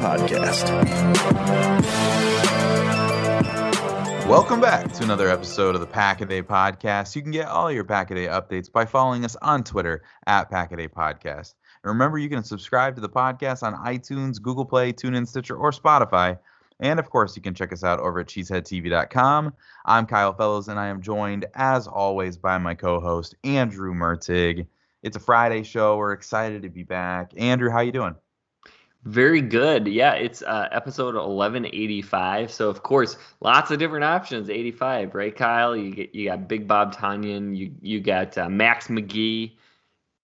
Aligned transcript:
Podcast. 0.00 0.66
Welcome 4.26 4.62
back 4.62 4.90
to 4.94 5.04
another 5.04 5.28
episode 5.28 5.74
of 5.74 5.82
the 5.82 5.86
Pack 5.86 6.22
a 6.22 6.24
Day 6.24 6.42
Podcast. 6.42 7.14
You 7.14 7.20
can 7.20 7.32
get 7.32 7.48
all 7.48 7.70
your 7.70 7.84
Pack 7.84 8.10
a 8.10 8.14
Day 8.14 8.26
updates 8.26 8.72
by 8.72 8.86
following 8.86 9.26
us 9.26 9.36
on 9.42 9.62
Twitter 9.62 10.02
at 10.26 10.50
Pack 10.50 10.72
a 10.72 10.76
Day 10.76 10.88
Podcast. 10.88 11.52
And 11.84 11.90
remember, 11.90 12.16
you 12.16 12.30
can 12.30 12.42
subscribe 12.42 12.94
to 12.94 13.02
the 13.02 13.10
podcast 13.10 13.62
on 13.62 13.74
iTunes, 13.84 14.40
Google 14.40 14.64
Play, 14.64 14.94
TuneIn, 14.94 15.28
Stitcher, 15.28 15.56
or 15.56 15.70
Spotify. 15.70 16.38
And 16.80 16.98
of 16.98 17.10
course, 17.10 17.36
you 17.36 17.42
can 17.42 17.52
check 17.52 17.70
us 17.70 17.84
out 17.84 18.00
over 18.00 18.20
at 18.20 18.26
cheeseheadtv.com. 18.26 19.52
I'm 19.84 20.06
Kyle 20.06 20.32
Fellows, 20.32 20.68
and 20.68 20.80
I 20.80 20.86
am 20.86 21.02
joined, 21.02 21.44
as 21.54 21.86
always, 21.86 22.38
by 22.38 22.56
my 22.56 22.74
co 22.74 23.00
host, 23.00 23.34
Andrew 23.44 23.92
Mertig. 23.92 24.66
It's 25.02 25.16
a 25.18 25.20
Friday 25.20 25.62
show. 25.62 25.98
We're 25.98 26.12
excited 26.12 26.62
to 26.62 26.70
be 26.70 26.84
back. 26.84 27.32
Andrew, 27.36 27.70
how 27.70 27.80
you 27.80 27.92
doing? 27.92 28.14
Very 29.04 29.40
good. 29.40 29.88
Yeah, 29.88 30.12
it's 30.12 30.42
uh, 30.42 30.68
episode 30.72 31.14
1185. 31.14 32.50
So 32.52 32.68
of 32.68 32.82
course, 32.82 33.16
lots 33.40 33.70
of 33.70 33.78
different 33.78 34.04
options. 34.04 34.50
85, 34.50 35.14
right, 35.14 35.34
Kyle? 35.34 35.74
You 35.74 35.90
get 35.94 36.14
you 36.14 36.28
got 36.28 36.48
Big 36.48 36.68
Bob 36.68 36.94
Tonyan. 36.94 37.56
You 37.56 37.74
you 37.80 38.00
got 38.00 38.36
uh, 38.36 38.50
Max 38.50 38.88
McGee. 38.88 39.52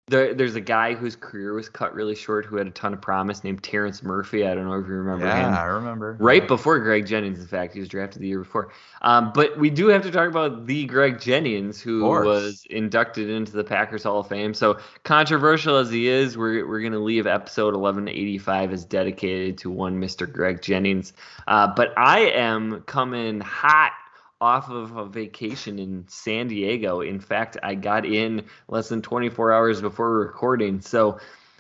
There, 0.08 0.34
there's 0.34 0.56
a 0.56 0.62
guy 0.62 0.96
whose 0.96 1.16
career 1.16 1.54
was 1.54 1.70
cut 1.70 1.94
really 1.94 2.14
short 2.14 2.46
who 2.46 2.58
had 2.58 2.68
a 2.68 2.72
ton 2.72 2.94
of 2.94 3.02
promise 3.02 3.42
named 3.44 3.64
Terrence 3.64 4.04
Murphy. 4.04 4.46
I 4.46 4.54
don't 4.54 4.66
know 4.66 4.74
if 4.74 4.86
you 4.86 4.94
remember 4.96 5.26
yeah, 5.26 5.48
him. 5.48 5.54
I 5.54 5.64
remember. 5.64 6.18
Right 6.20 6.46
before 6.46 6.78
Greg 6.80 7.06
Jennings, 7.06 7.40
in 7.40 7.48
fact. 7.48 7.74
He 7.74 7.80
was 7.80 7.88
drafted 7.88 8.22
the 8.22 8.28
year 8.28 8.40
before. 8.40 8.74
Um, 9.02 9.32
but 9.34 9.58
we 9.58 9.70
do 9.70 9.88
have 9.88 10.02
to 10.04 10.12
talk 10.12 10.28
about 10.28 10.68
the 10.68 10.86
Greg 10.88 11.22
Jennings, 11.22 11.82
who 11.82 12.02
was 12.04 12.66
inducted 12.70 13.30
into 13.30 13.54
the 13.54 13.64
Packers 13.64 14.04
Hall 14.04 14.20
of 14.20 14.28
Fame. 14.28 14.54
So 14.54 14.78
controversial 15.04 15.78
as 15.78 15.90
he 15.90 16.10
is, 16.10 16.38
we're, 16.38 16.68
we're 16.68 16.82
going 16.82 16.92
to 16.92 17.00
leave 17.00 17.26
episode 17.26 17.74
1185 17.74 18.74
as 18.74 18.84
dedicated 18.84 19.58
to 19.60 19.72
one 19.72 20.02
Mr. 20.02 20.30
Greg 20.30 20.62
Jennings. 20.62 21.14
Uh, 21.48 21.68
but 21.74 21.98
I 21.98 22.20
am 22.32 22.82
coming 22.82 23.40
hot 23.40 23.94
off 24.44 24.70
of 24.70 24.98
a 24.98 25.06
vacation 25.06 25.80
in 25.80 26.04
San 26.10 26.50
Diego. 26.50 27.00
In 27.00 27.18
fact, 27.18 27.56
I 27.64 27.76
got 27.76 28.06
in 28.06 28.44
less 28.68 28.90
than 28.90 29.02
24 29.02 29.54
hours 29.54 29.80
before 29.80 30.20
recording. 30.20 30.82
So 30.82 31.18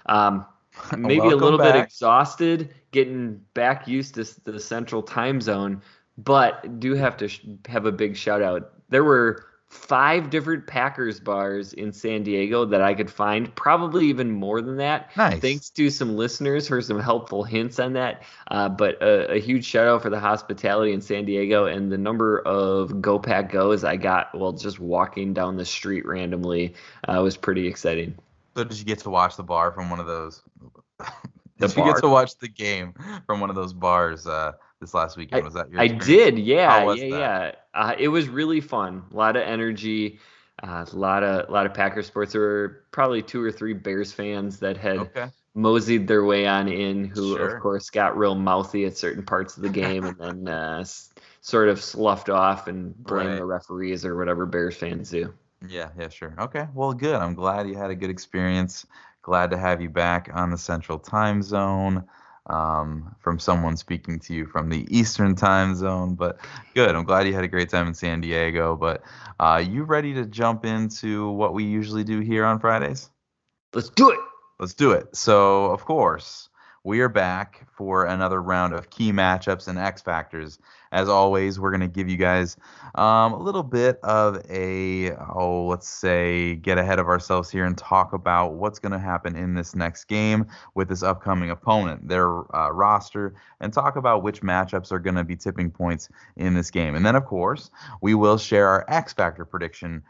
um, 0.08 0.46
maybe 0.98 1.30
a 1.30 1.36
little 1.38 1.58
back. 1.58 1.74
bit 1.76 1.84
exhausted, 1.86 2.76
getting 2.92 3.40
back 3.54 3.88
used 3.88 4.16
to 4.16 4.26
the 4.44 4.60
central 4.60 5.02
time 5.02 5.40
zone, 5.40 5.82
but 6.18 6.82
do 6.82 6.94
have 6.94 7.16
to 7.18 7.30
sh- 7.30 7.46
have 7.70 7.86
a 7.86 7.92
big 7.92 8.18
shout 8.18 8.42
out. 8.42 8.74
There 8.90 9.06
were 9.06 9.46
five 9.74 10.30
different 10.30 10.68
Packers 10.68 11.20
bars 11.20 11.74
in 11.74 11.92
San 11.92 12.24
Diego 12.24 12.66
that 12.66 12.82
I 12.82 12.94
could 12.94 13.10
find, 13.10 13.54
probably 13.56 14.08
even 14.08 14.32
more 14.32 14.62
than 14.62 14.78
that. 14.78 15.10
Nice. 15.18 15.42
Thanks 15.42 15.70
to 15.72 15.90
some 15.90 16.16
listeners 16.16 16.68
for 16.68 16.82
some 16.82 17.00
helpful 17.00 17.44
hints 17.44 17.80
on 17.80 17.94
that. 17.94 18.24
Uh, 18.50 18.70
but 18.70 19.02
a, 19.02 19.34
a, 19.34 19.40
huge 19.40 19.66
shout 19.66 19.88
out 19.88 20.04
for 20.04 20.10
the 20.10 20.20
hospitality 20.20 20.94
in 20.94 21.02
San 21.02 21.26
Diego 21.26 21.66
and 21.66 21.92
the 21.92 21.98
number 21.98 22.40
of 22.40 23.02
Go 23.02 23.18
Pack 23.18 23.52
Goes 23.52 23.84
I 23.84 23.98
got 23.98 24.34
while 24.36 24.54
just 24.54 24.80
walking 24.80 25.34
down 25.34 25.58
the 25.58 25.66
street 25.66 26.06
randomly 26.06 26.76
uh, 27.08 27.20
was 27.22 27.36
pretty 27.36 27.68
exciting. 27.68 28.16
So 28.56 28.64
did 28.64 28.78
you 28.78 28.86
get 28.86 29.00
to 29.00 29.10
watch 29.10 29.36
the 29.36 29.44
bar 29.44 29.72
from 29.72 29.90
one 29.90 30.00
of 30.00 30.06
those? 30.06 30.42
The 31.60 31.68
did 31.68 31.76
bar? 31.76 31.88
you 31.88 31.94
get 31.94 32.02
to 32.02 32.10
watch 32.10 32.38
the 32.40 32.48
game 32.48 32.96
from 33.28 33.40
one 33.40 33.52
of 33.52 33.56
those 33.56 33.74
bars? 33.74 34.26
Uh, 34.26 34.54
this 34.84 34.94
last 34.94 35.18
weekend. 35.18 35.46
Was 35.46 35.54
that 35.54 35.72
your? 35.72 35.82
I 35.82 35.88
did, 35.88 36.38
yeah, 36.38 36.84
yeah, 36.94 36.96
that? 36.96 37.08
yeah. 37.10 37.52
Uh, 37.74 37.96
it 37.98 38.10
was 38.10 38.28
really 38.30 38.62
fun. 38.62 39.04
A 39.12 39.16
lot 39.16 39.36
of 39.36 39.44
energy, 39.44 40.20
uh, 40.62 40.86
a 40.92 40.96
lot 40.96 41.24
of 41.24 41.50
a 41.50 41.52
lot 41.52 41.66
of 41.66 41.74
Packer 41.74 42.04
sports. 42.04 42.34
There 42.34 42.42
were 42.42 42.84
probably 42.92 43.22
two 43.22 43.42
or 43.42 43.52
three 43.52 43.74
Bears 43.74 44.12
fans 44.12 44.60
that 44.60 44.78
had 44.78 44.98
okay. 44.98 45.28
moseyed 45.56 46.08
their 46.08 46.24
way 46.26 46.46
on 46.46 46.68
in, 46.68 47.06
who 47.06 47.36
Sure. 47.38 47.56
of 47.56 47.62
course 47.62 47.90
got 47.90 48.18
real 48.18 48.36
mouthy 48.36 48.86
at 48.86 48.98
certain 48.98 49.24
parts 49.24 49.56
of 49.58 49.64
the 49.64 49.70
game, 49.70 50.04
and 50.04 50.18
then 50.20 50.48
uh, 50.48 50.80
s- 50.82 51.12
sort 51.42 51.70
of 51.70 51.82
sloughed 51.82 52.30
off 52.30 52.68
and 52.68 52.96
blamed 53.04 53.30
Right. 53.32 53.36
the 53.38 53.46
referees 53.46 54.06
or 54.06 54.18
whatever 54.18 54.46
Bears 54.46 54.76
fans 54.76 55.10
do. 55.10 55.34
Yeah, 55.68 55.90
yeah, 55.98 56.10
sure. 56.10 56.36
Okay, 56.38 56.68
well, 56.74 56.92
good. 56.94 57.16
I'm 57.16 57.36
glad 57.36 57.68
you 57.70 57.76
had 57.76 57.90
a 57.90 57.96
good 57.96 58.10
experience. 58.10 58.86
Glad 59.22 59.52
to 59.52 59.58
have 59.58 59.82
you 59.82 59.90
back 59.90 60.30
on 60.34 60.52
the 60.52 60.58
Central 60.58 61.00
Time 61.00 61.42
Zone. 61.42 62.04
Um, 62.48 63.16
from 63.20 63.40
someone 63.40 63.78
speaking 63.78 64.20
to 64.20 64.34
you 64.34 64.46
from 64.46 64.70
the 64.70 64.86
Eastern 64.90 65.34
Time 65.34 65.76
Zone, 65.76 66.16
but 66.16 66.40
good. 66.74 66.94
I'm 66.94 67.06
glad 67.06 67.26
you 67.26 67.34
had 67.34 67.46
a 67.46 67.48
great 67.48 67.70
time 67.70 67.88
in 67.88 67.94
San 67.94 68.20
Diego. 68.20 68.76
But 68.76 69.02
uh, 69.40 69.64
you 69.66 69.84
ready 69.84 70.14
to 70.16 70.26
jump 70.26 70.66
into 70.66 71.30
what 71.30 71.54
we 71.54 71.64
usually 71.64 72.04
do 72.04 72.20
here 72.20 72.44
on 72.44 72.60
Fridays? 72.60 73.10
Let's 73.74 73.90
do 73.90 74.10
it. 74.10 74.20
Let's 74.60 74.74
do 74.74 74.92
it. 74.92 75.16
So, 75.16 75.66
of 75.68 75.86
course, 75.86 76.50
we 76.86 77.00
are 77.00 77.10
back 77.10 77.66
for 77.72 78.06
another 78.06 78.42
round 78.42 78.74
of 78.74 78.90
key 78.90 79.12
matchups 79.14 79.70
and 79.70 79.80
X 79.80 80.02
factors. 80.02 80.60
As 80.92 81.08
always, 81.08 81.58
we're 81.58 81.72
going 81.72 81.80
to 81.80 81.88
give 81.88 82.10
you 82.10 82.18
guys 82.18 82.58
um, 82.96 83.32
a 83.32 83.42
little 83.42 83.64
bit 83.64 84.00
of 84.04 84.42
a, 84.50 85.12
oh, 85.34 85.68
let's 85.68 85.88
say, 85.88 86.56
get 86.56 86.78
ahead 86.78 87.00
of 87.00 87.08
ourselves 87.08 87.50
here 87.50 87.64
and 87.64 87.78
talk 87.78 88.12
about 88.12 88.56
what's 88.56 88.80
going 88.80 88.92
to 88.92 89.00
happen 89.00 89.38
in 89.38 89.54
this 89.54 89.76
next 89.76 90.06
game 90.06 90.46
with 90.76 90.90
this 90.90 91.04
upcoming 91.04 91.50
opponent, 91.52 92.10
their 92.10 92.54
uh, 92.54 92.70
roster, 92.70 93.34
and 93.62 93.72
talk 93.72 93.96
about 93.96 94.22
which 94.22 94.42
matchups 94.42 94.92
are 94.92 95.00
going 95.00 95.16
to 95.16 95.24
be 95.24 95.38
tipping 95.38 95.72
points 95.72 96.10
in 96.36 96.54
this 96.54 96.70
game. 96.70 96.96
And 96.96 97.06
then, 97.06 97.16
of 97.16 97.26
course, 97.26 97.72
we 98.02 98.14
will 98.14 98.38
share 98.38 98.68
our 98.68 98.86
X 98.90 99.14
factor 99.14 99.46
prediction 99.46 100.04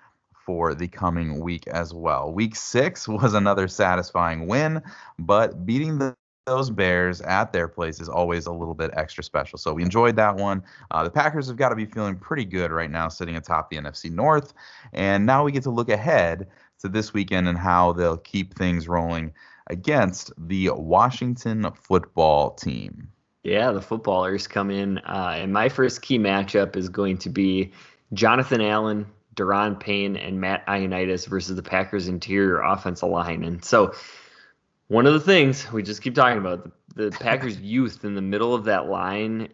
for 0.43 0.73
the 0.73 0.87
coming 0.87 1.39
week 1.39 1.67
as 1.67 1.93
well. 1.93 2.33
Week 2.33 2.55
six 2.55 3.07
was 3.07 3.35
another 3.35 3.67
satisfying 3.67 4.47
win, 4.47 4.81
but 5.19 5.65
beating 5.67 5.99
the 5.99 6.15
those 6.45 6.69
Bears 6.69 7.21
at 7.21 7.53
their 7.53 7.67
place 7.67 8.01
is 8.01 8.09
always 8.09 8.45
a 8.45 8.51
little 8.51 8.73
bit 8.73 8.91
extra 8.93 9.23
special. 9.23 9.57
So 9.57 9.73
we 9.73 9.83
enjoyed 9.83 10.15
that 10.17 10.35
one. 10.35 10.63
Uh, 10.91 11.03
the 11.03 11.09
Packers 11.09 11.47
have 11.47 11.55
got 11.55 11.69
to 11.69 11.75
be 11.75 11.85
feeling 11.85 12.17
pretty 12.17 12.45
good 12.45 12.71
right 12.71 12.91
now, 12.91 13.07
sitting 13.07 13.35
atop 13.35 13.69
the 13.69 13.77
NFC 13.77 14.11
North. 14.11 14.53
And 14.91 15.25
now 15.25 15.43
we 15.43 15.51
get 15.51 15.63
to 15.63 15.69
look 15.69 15.89
ahead 15.89 16.47
to 16.79 16.89
this 16.89 17.13
weekend 17.13 17.47
and 17.47 17.57
how 17.57 17.93
they'll 17.93 18.17
keep 18.17 18.55
things 18.55 18.87
rolling 18.87 19.33
against 19.67 20.31
the 20.37 20.69
Washington 20.71 21.71
football 21.73 22.51
team. 22.51 23.07
Yeah, 23.43 23.71
the 23.71 23.81
footballers 23.81 24.47
come 24.47 24.71
in, 24.71 24.99
uh, 24.99 25.35
and 25.37 25.51
my 25.51 25.67
first 25.67 26.01
key 26.01 26.17
matchup 26.17 26.77
is 26.77 26.87
going 26.87 27.17
to 27.19 27.29
be 27.29 27.73
Jonathan 28.13 28.61
Allen, 28.61 29.05
Daron 29.35 29.77
Payne, 29.77 30.15
and 30.15 30.39
Matt 30.39 30.65
Ioannidis 30.65 31.27
versus 31.27 31.57
the 31.57 31.63
Packers' 31.63 32.07
interior 32.07 32.61
offensive 32.61 33.09
line. 33.09 33.43
And 33.43 33.63
so, 33.63 33.93
one 34.87 35.05
of 35.05 35.13
the 35.13 35.19
things 35.19 35.71
we 35.71 35.81
just 35.81 36.01
keep 36.01 36.15
talking 36.15 36.37
about 36.37 36.71
the, 36.95 37.09
the 37.09 37.11
Packers' 37.11 37.57
youth 37.61 38.03
in 38.03 38.15
the 38.15 38.21
middle 38.21 38.53
of 38.53 38.65
that 38.65 38.87
line 38.87 39.49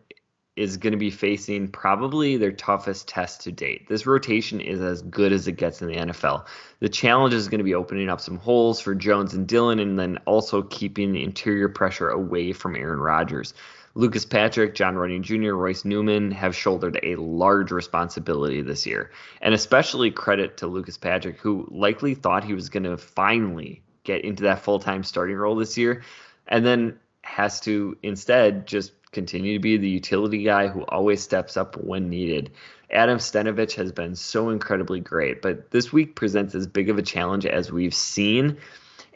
is 0.56 0.76
going 0.76 0.92
to 0.92 0.98
be 0.98 1.10
facing 1.10 1.70
probably 1.70 2.36
their 2.36 2.52
toughest 2.52 3.08
test 3.08 3.40
to 3.42 3.52
date. 3.52 3.88
This 3.88 4.06
rotation 4.06 4.60
is 4.60 4.82
as 4.82 5.02
good 5.04 5.32
as 5.32 5.48
it 5.48 5.54
gets 5.54 5.82
in 5.82 5.88
the 5.88 5.96
NFL. 5.96 6.46
The 6.82 6.90
challenge 6.90 7.34
is 7.34 7.48
going 7.48 7.60
to 7.60 7.64
be 7.64 7.76
opening 7.76 8.10
up 8.10 8.20
some 8.20 8.38
holes 8.38 8.82
for 8.82 8.94
Jones 8.94 9.34
and 9.34 9.48
Dylan 9.48 9.82
and 9.82 9.98
then 9.98 10.18
also 10.26 10.64
keeping 10.64 11.14
the 11.14 11.24
interior 11.24 11.70
pressure 11.70 12.10
away 12.10 12.52
from 12.52 12.76
Aaron 12.76 13.00
Rodgers. 13.00 13.54
Lucas 13.96 14.26
Patrick, 14.26 14.76
John 14.76 14.96
Runyan 14.96 15.22
Jr., 15.22 15.54
Royce 15.54 15.86
Newman 15.86 16.32
have 16.32 16.56
shouldered 16.56 17.00
a 17.04 17.16
large 17.16 17.72
responsibility 17.72 18.62
this 18.62 18.86
year. 18.86 19.12
And 19.42 19.54
especially 19.54 20.12
credit 20.12 20.58
to 20.58 20.68
Lucas 20.68 20.98
Patrick, 20.98 21.40
who 21.40 21.68
likely 21.72 22.16
thought 22.16 22.44
he 22.44 22.54
was 22.54 22.70
going 22.70 22.84
to 22.84 22.98
finally 22.98 23.82
get 24.04 24.24
into 24.24 24.44
that 24.44 24.64
full 24.64 24.80
time 24.80 25.04
starting 25.04 25.36
role 25.36 25.56
this 25.56 25.78
year, 25.78 26.04
and 26.48 26.66
then 26.66 27.00
has 27.22 27.60
to 27.62 27.98
instead 28.02 28.66
just 28.66 28.92
continue 29.12 29.54
to 29.54 29.60
be 29.60 29.78
the 29.78 29.90
utility 29.90 30.44
guy 30.44 30.68
who 30.68 30.84
always 30.84 31.22
steps 31.22 31.58
up 31.58 31.76
when 31.78 32.10
needed. 32.10 32.52
Adam 32.92 33.20
Stenavich 33.20 33.76
has 33.76 33.92
been 33.92 34.16
so 34.16 34.50
incredibly 34.50 35.00
great, 35.00 35.42
but 35.42 35.70
this 35.72 35.94
week 35.94 36.16
presents 36.16 36.56
as 36.56 36.66
big 36.66 36.90
of 36.90 36.98
a 36.98 37.04
challenge 37.04 37.46
as 37.46 37.72
we've 37.72 37.94
seen. 37.94 38.58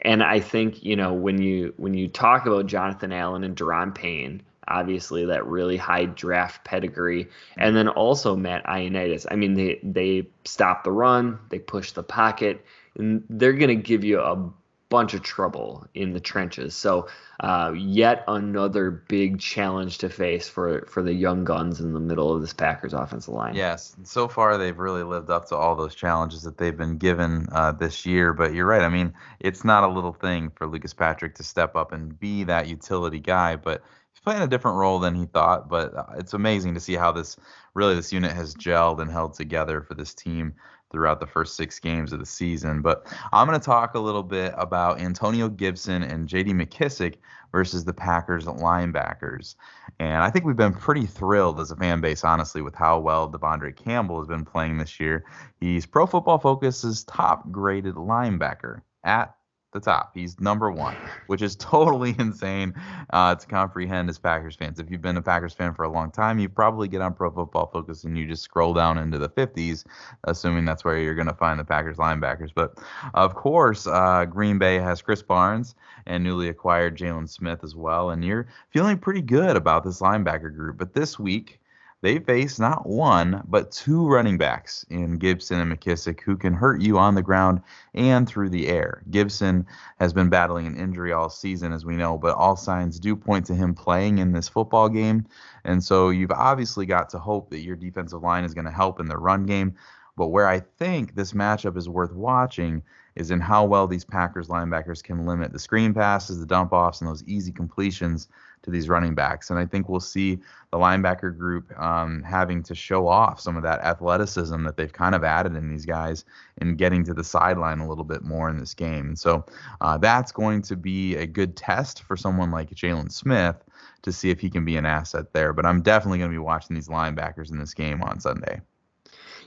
And 0.02 0.22
I 0.22 0.40
think, 0.40 0.84
you 0.84 0.96
know, 0.96 1.12
when 1.12 1.40
you 1.40 1.74
when 1.76 1.94
you 1.94 2.08
talk 2.08 2.46
about 2.46 2.66
Jonathan 2.66 3.12
Allen 3.12 3.42
and 3.42 3.56
Daron 3.56 3.94
Payne, 3.94 4.42
obviously 4.68 5.24
that 5.26 5.46
really 5.46 5.76
high 5.76 6.04
draft 6.04 6.64
pedigree, 6.64 7.28
and 7.56 7.76
then 7.76 7.88
also 7.88 8.36
Matt 8.36 8.64
Ioannidis. 8.64 9.26
I 9.30 9.36
mean, 9.36 9.54
they 9.54 9.80
they 9.82 10.28
stop 10.44 10.84
the 10.84 10.92
run, 10.92 11.38
they 11.48 11.58
push 11.58 11.92
the 11.92 12.02
pocket, 12.02 12.64
and 12.96 13.24
they're 13.28 13.54
going 13.54 13.76
to 13.76 13.82
give 13.82 14.04
you 14.04 14.20
a 14.20 14.50
bunch 14.94 15.12
of 15.12 15.22
trouble 15.22 15.84
in 15.94 16.12
the 16.12 16.20
trenches. 16.20 16.76
So, 16.76 17.08
uh, 17.40 17.72
yet 17.76 18.22
another 18.28 18.92
big 18.92 19.40
challenge 19.40 19.98
to 19.98 20.08
face 20.08 20.48
for 20.48 20.86
for 20.86 21.02
the 21.02 21.12
young 21.12 21.42
guns 21.42 21.80
in 21.80 21.92
the 21.92 21.98
middle 21.98 22.32
of 22.32 22.40
this 22.40 22.52
Packers 22.52 22.94
offensive 22.94 23.34
line. 23.34 23.56
Yes, 23.56 23.96
so 24.04 24.28
far 24.28 24.56
they've 24.56 24.78
really 24.78 25.02
lived 25.02 25.30
up 25.30 25.48
to 25.48 25.56
all 25.56 25.74
those 25.74 25.96
challenges 25.96 26.42
that 26.42 26.58
they've 26.58 26.76
been 26.76 26.96
given 26.96 27.48
uh, 27.50 27.72
this 27.72 28.06
year. 28.06 28.32
But 28.32 28.54
you're 28.54 28.66
right. 28.66 28.82
I 28.82 28.88
mean, 28.88 29.12
it's 29.40 29.64
not 29.64 29.82
a 29.82 29.88
little 29.88 30.12
thing 30.12 30.52
for 30.54 30.68
Lucas 30.68 30.94
Patrick 30.94 31.34
to 31.34 31.42
step 31.42 31.74
up 31.74 31.90
and 31.90 32.16
be 32.16 32.44
that 32.44 32.68
utility 32.68 33.18
guy, 33.18 33.56
but 33.56 33.82
he's 34.14 34.20
playing 34.20 34.42
a 34.42 34.46
different 34.46 34.76
role 34.76 34.98
than 34.98 35.14
he 35.14 35.26
thought. 35.26 35.68
But 35.68 35.94
uh, 35.94 36.06
it's 36.16 36.34
amazing 36.34 36.74
to 36.74 36.80
see 36.80 36.94
how 36.94 37.12
this 37.12 37.36
really 37.74 37.94
this 37.94 38.12
unit 38.12 38.32
has 38.32 38.54
gelled 38.54 39.00
and 39.00 39.10
held 39.10 39.34
together 39.34 39.82
for 39.82 39.94
this 39.94 40.14
team 40.14 40.54
throughout 40.90 41.18
the 41.18 41.26
first 41.26 41.56
six 41.56 41.80
games 41.80 42.12
of 42.12 42.20
the 42.20 42.26
season. 42.26 42.80
But 42.80 43.04
I'm 43.32 43.48
going 43.48 43.58
to 43.58 43.64
talk 43.64 43.94
a 43.94 43.98
little 44.00 44.22
bit 44.22 44.54
about 44.56 45.00
Antonio 45.00 45.48
Gibson 45.48 46.04
and 46.04 46.28
J.D. 46.28 46.52
McKissic 46.52 47.16
versus 47.50 47.84
the 47.84 47.92
Packers 47.92 48.44
linebackers. 48.44 49.56
And 49.98 50.22
I 50.22 50.30
think 50.30 50.44
we've 50.44 50.56
been 50.56 50.72
pretty 50.72 51.06
thrilled 51.06 51.58
as 51.58 51.72
a 51.72 51.76
fan 51.76 52.00
base, 52.00 52.22
honestly, 52.22 52.62
with 52.62 52.76
how 52.76 53.00
well 53.00 53.28
De'Vondre 53.28 53.74
Campbell 53.74 54.18
has 54.18 54.28
been 54.28 54.44
playing 54.44 54.78
this 54.78 55.00
year. 55.00 55.24
He's 55.58 55.84
Pro 55.84 56.06
Football 56.06 56.38
Focus's 56.38 57.02
top 57.04 57.50
graded 57.50 57.96
linebacker 57.96 58.82
at 59.02 59.34
the 59.74 59.80
top. 59.80 60.12
He's 60.14 60.40
number 60.40 60.70
one, 60.70 60.96
which 61.26 61.42
is 61.42 61.54
totally 61.74 62.16
insane 62.18 62.72
uh, 63.10 63.34
to 63.34 63.46
comprehend 63.46 64.08
as 64.08 64.18
Packers 64.18 64.56
fans. 64.56 64.80
If 64.80 64.90
you've 64.90 65.02
been 65.02 65.18
a 65.18 65.22
Packers 65.22 65.52
fan 65.52 65.74
for 65.74 65.82
a 65.82 65.90
long 65.90 66.10
time, 66.10 66.38
you 66.38 66.48
probably 66.48 66.88
get 66.88 67.02
on 67.02 67.12
Pro 67.12 67.30
Football 67.30 67.66
Focus 67.66 68.04
and 68.04 68.16
you 68.16 68.26
just 68.26 68.42
scroll 68.42 68.72
down 68.72 68.96
into 68.96 69.18
the 69.18 69.28
50s, 69.28 69.84
assuming 70.24 70.64
that's 70.64 70.84
where 70.84 70.98
you're 70.98 71.14
going 71.14 71.28
to 71.28 71.34
find 71.34 71.60
the 71.60 71.64
Packers 71.64 71.98
linebackers. 71.98 72.50
But 72.54 72.78
of 73.12 73.34
course, 73.34 73.86
uh, 73.86 74.24
Green 74.24 74.58
Bay 74.58 74.78
has 74.78 75.02
Krys 75.02 75.26
Barnes 75.26 75.74
and 76.06 76.24
newly 76.24 76.48
acquired 76.48 76.96
Jaylon 76.96 77.28
Smith 77.28 77.60
as 77.62 77.74
well. 77.74 78.10
And 78.10 78.24
you're 78.24 78.46
feeling 78.70 78.96
pretty 78.96 79.22
good 79.22 79.56
about 79.56 79.84
this 79.84 80.00
linebacker 80.00 80.54
group. 80.54 80.78
But 80.78 80.94
this 80.94 81.18
week, 81.18 81.60
they 82.04 82.18
face 82.18 82.58
not 82.58 82.86
one, 82.86 83.42
but 83.48 83.72
two 83.72 84.06
running 84.06 84.36
backs 84.36 84.84
in 84.90 85.16
Gibson 85.16 85.58
and 85.58 85.72
McKissic 85.72 86.20
who 86.20 86.36
can 86.36 86.52
hurt 86.52 86.82
you 86.82 86.98
on 86.98 87.14
the 87.14 87.22
ground 87.22 87.62
and 87.94 88.28
through 88.28 88.50
the 88.50 88.68
air. 88.68 89.02
Gibson 89.10 89.64
has 89.98 90.12
been 90.12 90.28
battling 90.28 90.66
an 90.66 90.76
injury 90.76 91.12
all 91.12 91.30
season, 91.30 91.72
as 91.72 91.86
we 91.86 91.96
know, 91.96 92.18
but 92.18 92.36
all 92.36 92.56
signs 92.56 93.00
do 93.00 93.16
point 93.16 93.46
to 93.46 93.54
him 93.54 93.72
playing 93.72 94.18
in 94.18 94.32
this 94.32 94.50
football 94.50 94.90
game. 94.90 95.24
And 95.64 95.82
so 95.82 96.10
you've 96.10 96.30
obviously 96.30 96.84
got 96.84 97.08
to 97.08 97.18
hope 97.18 97.48
that 97.48 97.60
your 97.60 97.74
defensive 97.74 98.22
line 98.22 98.44
is 98.44 98.52
going 98.52 98.66
to 98.66 98.70
help 98.70 99.00
in 99.00 99.06
the 99.06 99.16
run 99.16 99.46
game. 99.46 99.74
But 100.14 100.26
where 100.28 100.46
I 100.46 100.60
think 100.60 101.14
this 101.14 101.32
matchup 101.32 101.74
is 101.74 101.88
worth 101.88 102.12
watching 102.12 102.82
is 103.16 103.30
in 103.30 103.40
how 103.40 103.64
well 103.64 103.86
these 103.86 104.04
Packers 104.04 104.48
linebackers 104.48 105.02
can 105.02 105.24
limit 105.24 105.54
the 105.54 105.58
screen 105.58 105.94
passes, 105.94 106.38
the 106.38 106.44
dump 106.44 106.74
offs, 106.74 107.00
and 107.00 107.08
those 107.08 107.24
easy 107.24 107.50
completions 107.50 108.28
to 108.64 108.70
these 108.70 108.88
running 108.88 109.14
backs. 109.14 109.50
And 109.50 109.58
I 109.58 109.66
think 109.66 109.88
we'll 109.88 110.00
see 110.00 110.38
the 110.70 110.78
linebacker 110.78 111.36
group 111.36 111.70
um, 111.78 112.22
having 112.22 112.62
to 112.64 112.74
show 112.74 113.06
off 113.06 113.40
some 113.40 113.56
of 113.56 113.62
that 113.62 113.80
athleticism 113.80 114.64
that 114.64 114.76
they've 114.76 114.92
kind 114.92 115.14
of 115.14 115.22
added 115.22 115.54
in 115.54 115.68
these 115.68 115.86
guys 115.86 116.24
and 116.58 116.76
getting 116.76 117.04
to 117.04 117.14
the 117.14 117.24
sideline 117.24 117.78
a 117.78 117.88
little 117.88 118.04
bit 118.04 118.22
more 118.22 118.48
in 118.48 118.58
this 118.58 118.74
game. 118.74 119.08
And 119.08 119.18
so 119.18 119.44
uh, 119.80 119.98
that's 119.98 120.32
going 120.32 120.62
to 120.62 120.76
be 120.76 121.16
a 121.16 121.26
good 121.26 121.56
test 121.56 122.02
for 122.02 122.16
someone 122.16 122.50
like 122.50 122.70
Jaylon 122.70 123.12
Smith 123.12 123.56
to 124.02 124.12
see 124.12 124.30
if 124.30 124.40
he 124.40 124.50
can 124.50 124.64
be 124.64 124.76
an 124.76 124.86
asset 124.86 125.32
there. 125.32 125.52
But 125.52 125.66
I'm 125.66 125.82
definitely 125.82 126.18
going 126.18 126.30
to 126.30 126.34
be 126.34 126.38
watching 126.38 126.74
these 126.74 126.88
linebackers 126.88 127.50
in 127.50 127.58
this 127.58 127.74
game 127.74 128.02
on 128.02 128.20
Sunday. 128.20 128.60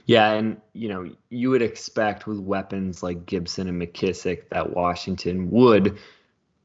Yeah, 0.06 0.32
and 0.32 0.58
you 0.72 0.88
know, 0.88 1.10
you 1.28 1.50
would 1.50 1.60
expect 1.60 2.26
with 2.26 2.38
weapons 2.38 3.02
like 3.02 3.26
Gibson 3.26 3.68
and 3.68 3.80
McKissic 3.80 4.48
that 4.48 4.74
Washington 4.74 5.50
would 5.50 5.98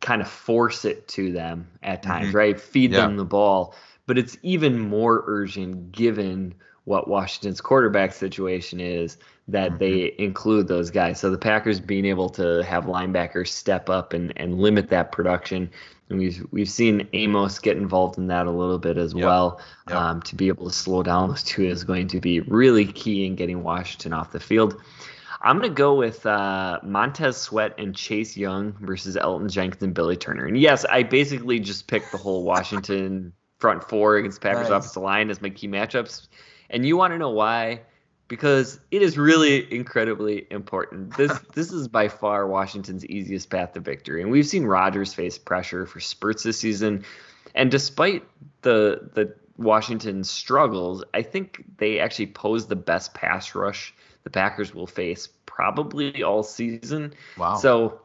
kind 0.03 0.21
of 0.21 0.29
force 0.29 0.85
it 0.85 1.07
to 1.07 1.31
them 1.31 1.67
at 1.81 2.03
times, 2.03 2.27
mm-hmm. 2.27 2.37
right? 2.37 2.61
Feed 2.61 2.91
yeah. 2.91 3.01
them 3.01 3.17
the 3.17 3.25
ball. 3.25 3.73
But 4.05 4.17
it's 4.17 4.37
even 4.43 4.77
more 4.79 5.23
urgent 5.25 5.91
given 5.91 6.53
what 6.83 7.07
Washington's 7.07 7.61
quarterback 7.61 8.11
situation 8.11 8.81
is 8.81 9.17
that 9.47 9.71
mm-hmm. 9.71 9.77
they 9.79 10.15
include 10.19 10.67
those 10.67 10.91
guys. 10.91 11.19
So 11.19 11.31
the 11.31 11.37
Packers 11.37 11.79
being 11.79 12.05
able 12.05 12.29
to 12.31 12.63
have 12.63 12.85
linebackers 12.85 13.47
step 13.47 13.89
up 13.89 14.13
and, 14.13 14.33
and 14.35 14.59
limit 14.59 14.89
that 14.89 15.13
production. 15.13 15.71
And 16.09 16.19
we've 16.19 16.45
we've 16.51 16.69
seen 16.69 17.07
Amos 17.13 17.59
get 17.59 17.77
involved 17.77 18.17
in 18.17 18.27
that 18.27 18.45
a 18.45 18.51
little 18.51 18.77
bit 18.77 18.97
as 18.97 19.13
yep. 19.13 19.23
well. 19.23 19.61
Yep. 19.87 19.97
Um, 19.97 20.21
to 20.23 20.35
be 20.35 20.49
able 20.49 20.67
to 20.67 20.73
slow 20.73 21.01
down 21.01 21.29
those 21.29 21.43
two 21.43 21.63
is 21.63 21.85
going 21.85 22.07
to 22.09 22.19
be 22.19 22.41
really 22.41 22.85
key 22.85 23.25
in 23.25 23.35
getting 23.35 23.63
Washington 23.63 24.11
off 24.11 24.33
the 24.33 24.39
field. 24.39 24.81
I'm 25.43 25.59
going 25.59 25.69
to 25.69 25.75
go 25.75 25.95
with 25.95 26.25
uh, 26.25 26.79
Montez 26.83 27.35
Sweat 27.35 27.73
and 27.77 27.93
Chase 27.93 28.37
Young 28.37 28.71
versus 28.79 29.17
Elgton 29.17 29.51
Jenkins 29.51 29.83
and 29.83 29.93
Billy 29.93 30.15
Turner. 30.15 30.45
And 30.45 30.57
yes, 30.57 30.85
I 30.85 31.03
basically 31.03 31.59
just 31.59 31.87
picked 31.87 32.13
the 32.13 32.17
whole 32.17 32.43
Washington 32.43 33.33
front 33.59 33.83
four 33.83 34.15
against 34.15 34.39
Packers 34.39 34.69
nice. 34.69 34.77
offensive 34.77 35.03
line 35.03 35.29
as 35.29 35.41
my 35.41 35.49
key 35.49 35.67
matchups. 35.67 36.27
And 36.69 36.85
you 36.85 36.95
want 36.95 37.11
to 37.11 37.17
know 37.17 37.29
why? 37.29 37.81
Because 38.29 38.79
it 38.89 39.01
is 39.01 39.17
really 39.17 39.71
incredibly 39.71 40.47
important. 40.49 41.17
This 41.17 41.37
this 41.53 41.73
is 41.73 41.89
by 41.89 42.07
far 42.07 42.47
Washington's 42.47 43.05
easiest 43.05 43.49
path 43.49 43.73
to 43.73 43.81
victory. 43.81 44.21
And 44.21 44.31
we've 44.31 44.47
seen 44.47 44.63
Rodgers 44.63 45.13
face 45.13 45.37
pressure 45.37 45.85
for 45.85 45.99
spurts 45.99 46.43
this 46.43 46.57
season. 46.57 47.03
And 47.53 47.69
despite 47.69 48.23
the 48.61 49.09
the 49.13 49.35
Washington 49.57 50.23
struggles, 50.23 51.03
I 51.13 51.21
think 51.21 51.65
they 51.77 51.99
actually 51.99 52.27
pose 52.27 52.67
the 52.67 52.77
best 52.77 53.13
pass 53.13 53.53
rush 53.53 53.93
the 54.23 54.29
Packers 54.29 54.73
will 54.73 54.87
face 54.87 55.27
probably 55.45 56.23
all 56.23 56.43
season. 56.43 57.13
Wow. 57.37 57.55
So 57.55 58.01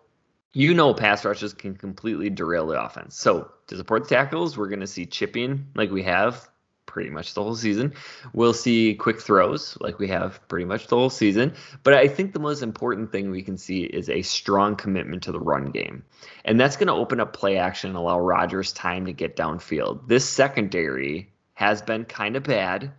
you 0.52 0.74
know 0.74 0.94
pass 0.94 1.24
rushes 1.24 1.54
can 1.54 1.76
completely 1.76 2.30
derail 2.30 2.66
the 2.66 2.82
offense. 2.82 3.16
So 3.16 3.50
to 3.68 3.76
support 3.76 4.04
the 4.04 4.14
tackles, 4.14 4.56
we're 4.56 4.68
going 4.68 4.80
to 4.80 4.86
see 4.86 5.06
chipping 5.06 5.66
like 5.74 5.90
we 5.90 6.02
have 6.04 6.48
pretty 6.88 7.10
much 7.10 7.34
the 7.34 7.42
whole 7.42 7.54
season. 7.54 7.92
We'll 8.32 8.54
see 8.54 8.94
quick 8.94 9.20
throws 9.20 9.76
like 9.80 9.98
we 9.98 10.08
have 10.08 10.40
pretty 10.48 10.64
much 10.64 10.86
the 10.88 10.96
whole 10.96 11.10
season. 11.10 11.54
But 11.82 11.94
I 11.94 12.08
think 12.08 12.32
the 12.32 12.40
most 12.40 12.62
important 12.62 13.12
thing 13.12 13.30
we 13.30 13.42
can 13.42 13.58
see 13.58 13.84
is 13.84 14.08
a 14.08 14.22
strong 14.22 14.74
commitment 14.74 15.22
to 15.24 15.32
the 15.32 15.38
run 15.38 15.66
game. 15.66 16.02
And 16.44 16.58
that's 16.58 16.76
going 16.76 16.88
to 16.88 16.94
open 16.94 17.20
up 17.20 17.34
play 17.34 17.58
action 17.58 17.90
and 17.90 17.96
allow 17.98 18.18
Rodgers 18.18 18.72
time 18.72 19.06
to 19.06 19.12
get 19.12 19.36
downfield. 19.36 20.08
This 20.08 20.28
secondary 20.28 21.30
has 21.54 21.82
been 21.82 22.04
kind 22.04 22.36
of 22.36 22.42
bad. 22.42 22.90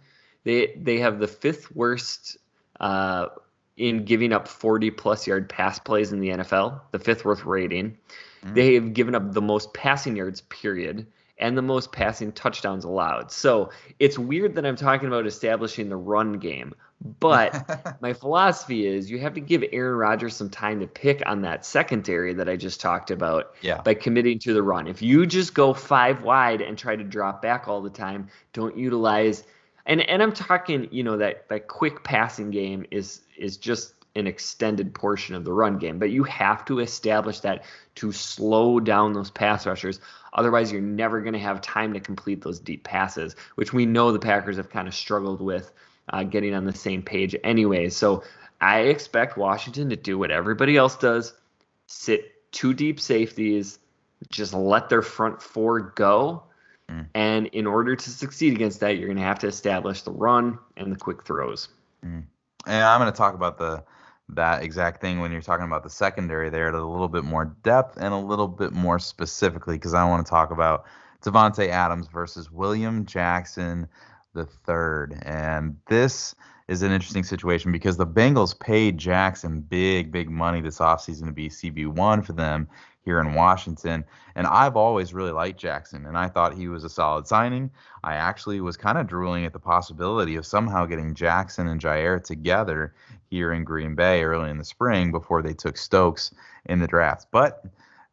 They 0.43 0.73
they 0.77 0.99
have 0.99 1.19
the 1.19 1.27
fifth 1.27 1.75
worst 1.75 2.37
uh, 2.79 3.27
in 3.77 4.03
giving 4.03 4.33
up 4.33 4.47
40 4.47 4.91
plus 4.91 5.25
yard 5.25 5.49
pass 5.49 5.79
plays 5.79 6.11
in 6.11 6.19
the 6.19 6.29
NFL, 6.29 6.81
the 6.91 6.99
fifth 6.99 7.25
worst 7.25 7.45
rating. 7.45 7.97
Mm. 8.45 8.53
They 8.53 8.73
have 8.75 8.93
given 8.93 9.15
up 9.15 9.33
the 9.33 9.41
most 9.41 9.73
passing 9.73 10.17
yards, 10.17 10.41
period, 10.41 11.07
and 11.37 11.57
the 11.57 11.61
most 11.61 11.93
passing 11.93 12.33
touchdowns 12.33 12.83
allowed. 12.83 13.31
So 13.31 13.69
it's 13.97 14.19
weird 14.19 14.55
that 14.55 14.65
I'm 14.65 14.75
talking 14.75 15.07
about 15.07 15.25
establishing 15.25 15.87
the 15.87 15.95
run 15.95 16.33
game. 16.33 16.75
But 17.01 17.97
my 18.01 18.11
philosophy 18.11 18.85
is 18.85 19.09
you 19.09 19.19
have 19.19 19.35
to 19.35 19.39
give 19.39 19.63
Aaron 19.71 19.95
Rodgers 19.95 20.35
some 20.35 20.49
time 20.49 20.81
to 20.81 20.87
pick 20.87 21.23
on 21.25 21.43
that 21.43 21.65
secondary 21.65 22.33
that 22.33 22.49
I 22.49 22.57
just 22.57 22.81
talked 22.81 23.09
about 23.09 23.53
yeah. 23.61 23.81
by 23.81 23.93
committing 23.93 24.39
to 24.39 24.53
the 24.53 24.61
run. 24.61 24.87
If 24.87 25.01
you 25.01 25.25
just 25.25 25.53
go 25.53 25.73
five 25.73 26.23
wide 26.23 26.59
and 26.59 26.77
try 26.77 26.97
to 26.97 27.03
drop 27.05 27.41
back 27.41 27.69
all 27.69 27.81
the 27.81 27.89
time, 27.89 28.27
don't 28.51 28.77
utilize– 28.77 29.43
and 29.89 30.01
and 30.01 30.23
I'm 30.23 30.31
talking, 30.31 30.87
you 30.91 31.03
know, 31.03 31.17
that 31.17 31.49
that 31.49 31.67
quick 31.67 32.03
passing 32.03 32.51
game 32.51 32.85
is 32.91 33.21
is 33.37 33.57
just 33.57 33.95
an 34.15 34.27
extended 34.27 34.93
portion 34.93 35.35
of 35.35 35.43
the 35.43 35.51
run 35.51 35.77
game. 35.77 35.99
But 35.99 36.11
you 36.11 36.23
have 36.23 36.63
to 36.65 36.79
establish 36.79 37.41
that 37.41 37.65
to 37.95 38.11
slow 38.11 38.79
down 38.79 39.13
those 39.13 39.29
pass 39.29 39.65
rushers. 39.65 39.99
Otherwise, 40.33 40.71
you're 40.71 40.81
never 40.81 41.21
going 41.21 41.33
to 41.33 41.39
have 41.39 41.61
time 41.61 41.93
to 41.93 41.99
complete 41.99 42.41
those 42.41 42.59
deep 42.59 42.83
passes, 42.83 43.35
which 43.55 43.73
we 43.73 43.85
know 43.85 44.11
the 44.11 44.19
Packers 44.19 44.57
have 44.57 44.69
kind 44.69 44.87
of 44.87 44.93
struggled 44.93 45.41
with 45.41 45.71
uh, 46.09 46.23
getting 46.23 46.53
on 46.53 46.65
the 46.65 46.73
same 46.73 47.01
page 47.01 47.35
anyway. 47.43 47.89
So 47.89 48.23
I 48.61 48.81
expect 48.81 49.37
Washington 49.37 49.89
to 49.89 49.95
do 49.95 50.17
what 50.17 50.31
everybody 50.31 50.77
else 50.77 50.95
does 50.97 51.33
sit 51.87 52.51
two 52.51 52.73
deep 52.73 52.99
safeties, 52.99 53.79
just 54.29 54.53
let 54.53 54.89
their 54.89 55.01
front 55.01 55.41
four 55.41 55.79
go. 55.79 56.43
Mm. 56.89 57.05
And 57.13 57.47
in 57.47 57.67
order 57.67 57.95
to 57.95 58.09
succeed 58.09 58.53
against 58.53 58.79
that, 58.79 58.97
you're 58.97 59.07
going 59.07 59.17
to 59.17 59.23
have 59.23 59.39
to 59.39 59.47
establish 59.47 60.01
the 60.01 60.11
run 60.11 60.57
and 60.77 60.91
the 60.91 60.97
quick 60.97 61.23
throws. 61.23 61.69
Mm. 62.05 62.23
And 62.65 62.83
I'm 62.83 62.99
going 62.99 63.11
to 63.11 63.17
talk 63.17 63.35
about 63.35 63.57
the 63.57 63.83
that 64.31 64.61
exact 64.61 65.01
thing 65.01 65.19
when 65.19 65.31
you're 65.31 65.41
talking 65.41 65.65
about 65.65 65.83
the 65.83 65.89
secondary 65.89 66.49
there, 66.49 66.69
a 66.69 66.87
little 66.87 67.07
bit 67.07 67.23
more 67.23 67.45
depth 67.63 67.97
and 67.97 68.13
a 68.13 68.17
little 68.17 68.47
bit 68.47 68.71
more 68.73 68.99
specifically, 68.99 69.75
because 69.75 69.95
I 69.95 70.07
want 70.07 70.25
to 70.25 70.29
talk 70.29 70.51
about 70.51 70.85
Davante 71.23 71.67
Adams 71.67 72.07
versus 72.07 72.51
William 72.51 73.05
Jackson 73.05 73.87
the 74.33 74.45
third. 74.45 75.17
And 75.23 75.77
this 75.87 76.35
is 76.67 76.83
an 76.83 76.91
interesting 76.91 77.23
situation 77.23 77.71
because 77.71 77.97
the 77.97 78.05
Bengals 78.05 78.57
paid 78.59 78.99
Jackson 78.99 79.61
big, 79.61 80.11
big 80.11 80.29
money 80.29 80.61
this 80.61 80.77
offseason 80.77 81.25
to 81.25 81.31
be 81.31 81.49
CB1 81.49 82.23
for 82.23 82.33
them 82.33 82.67
here 83.03 83.19
in 83.19 83.33
Washington. 83.33 84.03
And 84.35 84.47
I've 84.47 84.75
always 84.75 85.13
really 85.13 85.31
liked 85.31 85.59
Jackson, 85.59 86.05
and 86.05 86.17
I 86.17 86.27
thought 86.27 86.53
he 86.53 86.67
was 86.67 86.83
a 86.83 86.89
solid 86.89 87.27
signing. 87.27 87.71
I 88.03 88.15
actually 88.15 88.61
was 88.61 88.77
kind 88.77 88.97
of 88.97 89.07
drooling 89.07 89.45
at 89.45 89.53
the 89.53 89.59
possibility 89.59 90.35
of 90.35 90.45
somehow 90.45 90.85
getting 90.85 91.15
Jackson 91.15 91.67
and 91.67 91.81
Jair 91.81 92.23
together 92.23 92.93
here 93.29 93.53
in 93.53 93.63
Green 93.63 93.95
Bay 93.95 94.23
early 94.23 94.49
in 94.49 94.57
the 94.57 94.65
spring 94.65 95.11
before 95.11 95.41
they 95.41 95.53
took 95.53 95.77
Stokes 95.77 96.31
in 96.65 96.79
the 96.79 96.87
draft. 96.87 97.27
But 97.31 97.63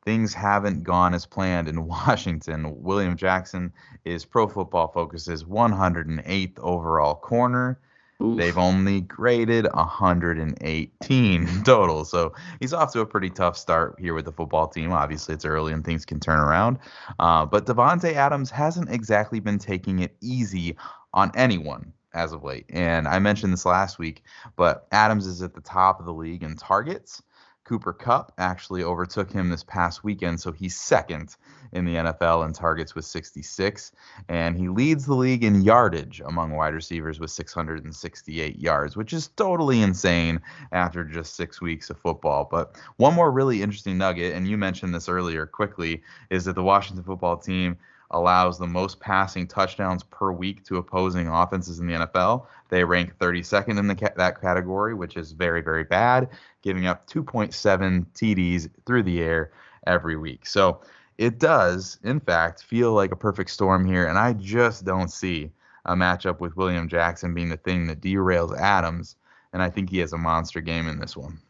things 0.05 0.33
haven't 0.33 0.85
gone 0.85 1.15
as 1.15 1.27
planned 1.27 1.69
in 1.69 1.87
Washington. 1.87 2.83
William 2.83 3.17
Jackson 3.17 3.73
is 4.05 4.25
Pro 4.25 4.49
Football 4.49 4.89
Focus's 4.89 5.45
108th 5.45 6.59
overall 6.61 7.15
corner. 7.15 7.79
Oof. 8.23 8.39
They've 8.39 8.57
only 8.57 9.03
graded 9.03 9.67
118 9.73 11.63
total. 11.65 12.05
So 12.05 12.33
he's 12.61 12.73
off 12.73 12.93
to 12.95 13.01
a 13.01 13.07
pretty 13.07 13.29
tough 13.29 13.59
start 13.59 13.97
here 13.99 14.15
with 14.15 14.25
the 14.25 14.33
football 14.33 14.69
team. 14.69 14.93
Obviously, 14.93 15.35
it's 15.35 15.45
early 15.45 15.73
and 15.73 15.85
things 15.85 16.07
can 16.07 16.19
turn 16.19 16.39
around. 16.39 16.79
Uh, 17.19 17.45
but 17.45 17.67
Davante 17.67 18.15
Adams 18.15 18.51
hasn't 18.51 18.91
exactly 18.91 19.41
been 19.41 19.59
taking 19.59 19.99
it 19.99 20.17
easy 20.23 20.77
on 21.13 21.31
anyone 21.35 21.93
as 22.15 22.33
of 22.33 22.43
late. 22.43 22.65
And 22.71 23.07
I 23.07 23.19
mentioned 23.19 23.53
this 23.53 23.67
last 23.67 23.99
week, 23.99 24.23
but 24.57 24.87
Adams 24.91 25.27
is 25.27 25.43
at 25.43 25.55
the 25.55 25.61
top 25.61 26.01
of 26.01 26.07
the 26.07 26.15
league 26.15 26.43
in 26.43 26.57
targets. 26.57 27.23
Cooper 27.65 27.93
Kupp 27.93 28.33
actually 28.39 28.83
overtook 28.85 29.31
him 29.31 29.51
this 29.51 29.65
past 29.65 30.05
weekend, 30.05 30.41
so 30.41 30.53
he's 30.53 30.77
second 30.77 31.37
in 31.73 31.85
the 31.85 31.95
NFL 31.95 32.45
in 32.47 32.53
targets 32.53 32.95
with 32.95 33.05
66, 33.05 33.93
and 34.29 34.57
he 34.57 34.69
leads 34.69 35.07
the 35.07 35.15
league 35.15 35.45
in 35.45 35.63
yardage 35.63 36.21
among 36.25 36.53
wide 36.53 36.75
receivers 36.75 37.21
with 37.21 37.31
668 37.31 38.59
yards, 38.59 38.97
which 38.97 39.13
is 39.13 39.29
totally 39.29 39.83
insane 39.83 40.41
after 40.73 41.05
just 41.05 41.37
six 41.37 41.61
weeks 41.61 41.91
of 41.91 41.99
football. 41.99 42.49
But 42.51 42.77
one 42.97 43.15
more 43.15 43.31
really 43.31 43.63
interesting 43.63 43.99
nugget, 43.99 44.35
and 44.35 44.49
you 44.49 44.57
mentioned 44.57 44.95
this 44.95 45.09
earlier 45.09 45.47
quickly, 45.47 46.03
is 46.31 46.45
that 46.45 46.55
the 46.55 46.63
Washington 46.63 47.05
football 47.05 47.37
team 47.37 47.77
allows 48.13 48.59
the 48.59 48.67
most 48.67 49.01
passing 49.01 49.47
touchdowns 49.47 50.03
per 50.05 50.31
week 50.31 50.65
to 50.65 50.77
opposing 50.77 51.29
offenses 51.29 51.81
in 51.81 51.87
the 51.87 51.95
NFL. 51.95 52.47
They 52.69 52.85
rank 52.85 53.19
32nd 53.19 53.79
in 53.79 53.97
ca- 53.97 54.15
that 54.17 54.41
category, 54.41 54.95
which 54.95 55.17
is 55.17 55.33
very, 55.33 55.61
very 55.61 55.85
bad, 55.85 56.29
giving 56.63 56.87
up 56.87 57.07
2.7 57.09 58.07
TDs 58.15 58.69
through 58.85 59.03
the 59.03 59.21
air 59.21 59.53
every 59.87 60.17
week. 60.17 60.47
So 60.47 60.81
it 61.19 61.39
does, 61.39 61.99
in 62.03 62.21
fact, 62.21 62.63
feel 62.63 62.93
like 62.93 63.13
a 63.13 63.17
perfect 63.17 63.51
storm 63.51 63.87
here, 63.87 64.07
and 64.07 64.19
I 64.19 64.35
just 64.35 64.85
don't 64.85 65.11
see 65.11 65.51
a 65.85 65.95
matchup 65.95 66.41
with 66.41 66.57
William 66.57 66.89
Jackson 66.89 67.33
being 67.35 67.49
the 67.49 67.57
thing 67.57 67.87
that 67.87 68.01
derails 68.01 68.59
Adams, 68.59 69.17
and 69.53 69.63
I 69.63 69.71
think 69.71 69.91
he 69.91 69.99
has 69.99 70.13
a 70.13 70.19
monster 70.19 70.61
game 70.61 70.89
in 70.89 70.99
this 70.99 71.17
one. 71.17 71.41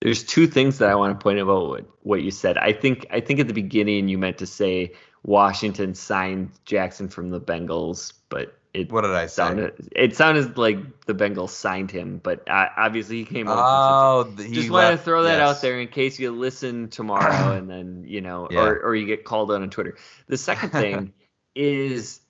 There's 0.00 0.24
two 0.24 0.46
things 0.46 0.78
that 0.78 0.88
I 0.88 0.94
want 0.94 1.18
to 1.18 1.22
point 1.22 1.38
out 1.38 1.42
about 1.42 1.68
what, 1.68 1.84
what 2.02 2.22
you 2.22 2.30
said. 2.30 2.56
I 2.56 2.72
think 2.72 3.06
I 3.10 3.20
think 3.20 3.40
at 3.40 3.48
the 3.48 3.52
beginning 3.52 4.08
you 4.08 4.16
meant 4.16 4.38
to 4.38 4.46
say 4.46 4.94
Washington 5.24 5.94
signed 5.94 6.52
Jackson 6.64 7.08
from 7.08 7.30
the 7.30 7.40
Bengals, 7.40 8.14
but 8.30 8.58
it 8.72 8.92
what 8.92 9.02
did 9.02 9.10
I 9.10 9.26
sounded, 9.26 9.74
say? 9.80 9.88
It 9.96 10.16
sounded 10.16 10.56
like 10.56 11.04
the 11.06 11.14
Bengals 11.14 11.50
signed 11.50 11.90
him, 11.90 12.20
but 12.22 12.48
uh, 12.48 12.68
obviously 12.76 13.18
he 13.18 13.24
came. 13.24 13.46
Oh, 13.48 14.32
he 14.36 14.52
just 14.52 14.70
wanted 14.70 14.92
to 14.92 14.98
throw 14.98 15.24
that 15.24 15.38
yes. 15.38 15.56
out 15.56 15.62
there 15.62 15.80
in 15.80 15.88
case 15.88 16.20
you 16.20 16.30
listen 16.30 16.88
tomorrow 16.88 17.52
and 17.56 17.68
then 17.68 18.04
you 18.06 18.20
know, 18.20 18.48
yeah. 18.50 18.60
or 18.60 18.80
or 18.80 18.94
you 18.94 19.06
get 19.06 19.24
called 19.24 19.50
out 19.50 19.62
on 19.62 19.70
Twitter. 19.70 19.96
The 20.28 20.36
second 20.36 20.70
thing 20.70 21.12
is 21.54 22.20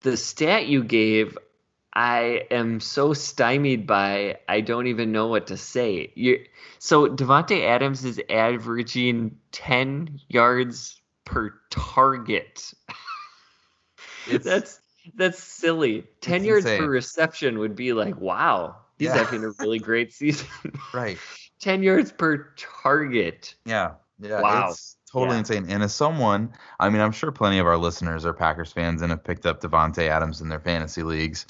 the 0.00 0.16
stat 0.16 0.66
you 0.66 0.82
gave. 0.82 1.38
I 1.92 2.46
am 2.50 2.80
so 2.80 3.14
stymied 3.14 3.86
by 3.86 4.38
I 4.48 4.60
don't 4.60 4.88
even 4.88 5.12
know 5.12 5.28
what 5.28 5.48
to 5.48 5.56
say. 5.56 6.12
You 6.14 6.44
so 6.78 7.08
Davante 7.08 7.64
Adams 7.64 8.04
is 8.04 8.20
averaging 8.28 9.38
ten 9.52 10.20
yards 10.28 11.00
per 11.24 11.54
target. 11.70 12.72
that's 14.42 14.79
that's 15.14 15.42
silly. 15.42 16.04
Ten 16.20 16.44
yards 16.44 16.66
insane. 16.66 16.80
per 16.80 16.88
reception 16.88 17.58
would 17.58 17.76
be 17.76 17.92
like, 17.92 18.18
wow, 18.20 18.76
he's 18.98 19.08
yeah. 19.08 19.16
having 19.16 19.44
a 19.44 19.50
really 19.58 19.78
great 19.78 20.12
season. 20.14 20.46
right. 20.92 21.18
Ten 21.60 21.82
yards 21.82 22.12
per 22.12 22.52
target. 22.56 23.54
Yeah. 23.64 23.92
Yeah. 24.18 24.40
Wow. 24.40 24.68
It's 24.70 24.96
totally 25.10 25.34
yeah. 25.34 25.40
insane. 25.40 25.66
And 25.68 25.82
as 25.82 25.94
someone, 25.94 26.52
I 26.78 26.88
mean, 26.88 27.00
I'm 27.00 27.12
sure 27.12 27.32
plenty 27.32 27.58
of 27.58 27.66
our 27.66 27.76
listeners 27.76 28.24
are 28.24 28.32
Packers 28.32 28.72
fans 28.72 29.02
and 29.02 29.10
have 29.10 29.24
picked 29.24 29.46
up 29.46 29.60
Davante 29.60 30.08
Adams 30.08 30.40
in 30.40 30.48
their 30.48 30.60
fantasy 30.60 31.02
leagues. 31.02 31.46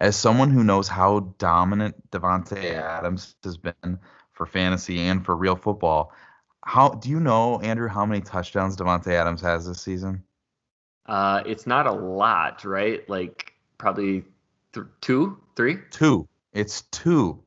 As 0.00 0.16
someone 0.16 0.50
who 0.50 0.64
knows 0.64 0.88
how 0.88 1.34
dominant 1.38 2.10
Davante 2.10 2.74
Adams 2.74 3.36
has 3.44 3.56
been 3.56 3.98
for 4.32 4.46
fantasy 4.46 5.00
and 5.00 5.24
for 5.24 5.36
real 5.36 5.56
football, 5.56 6.12
how 6.64 6.90
do 6.90 7.10
you 7.10 7.20
know, 7.20 7.60
Andrew, 7.60 7.88
how 7.88 8.06
many 8.06 8.20
touchdowns 8.20 8.76
Davante 8.76 9.12
Adams 9.12 9.40
has 9.42 9.66
this 9.66 9.80
season? 9.80 10.24
Uh, 11.06 11.42
it's 11.46 11.66
not 11.66 11.86
a 11.86 11.92
lot, 11.92 12.64
right? 12.64 13.08
Like 13.08 13.54
probably 13.78 14.24
th- 14.72 14.86
two, 15.00 15.38
three, 15.56 15.78
two. 15.90 16.28
It's 16.52 16.82
two, 16.92 17.42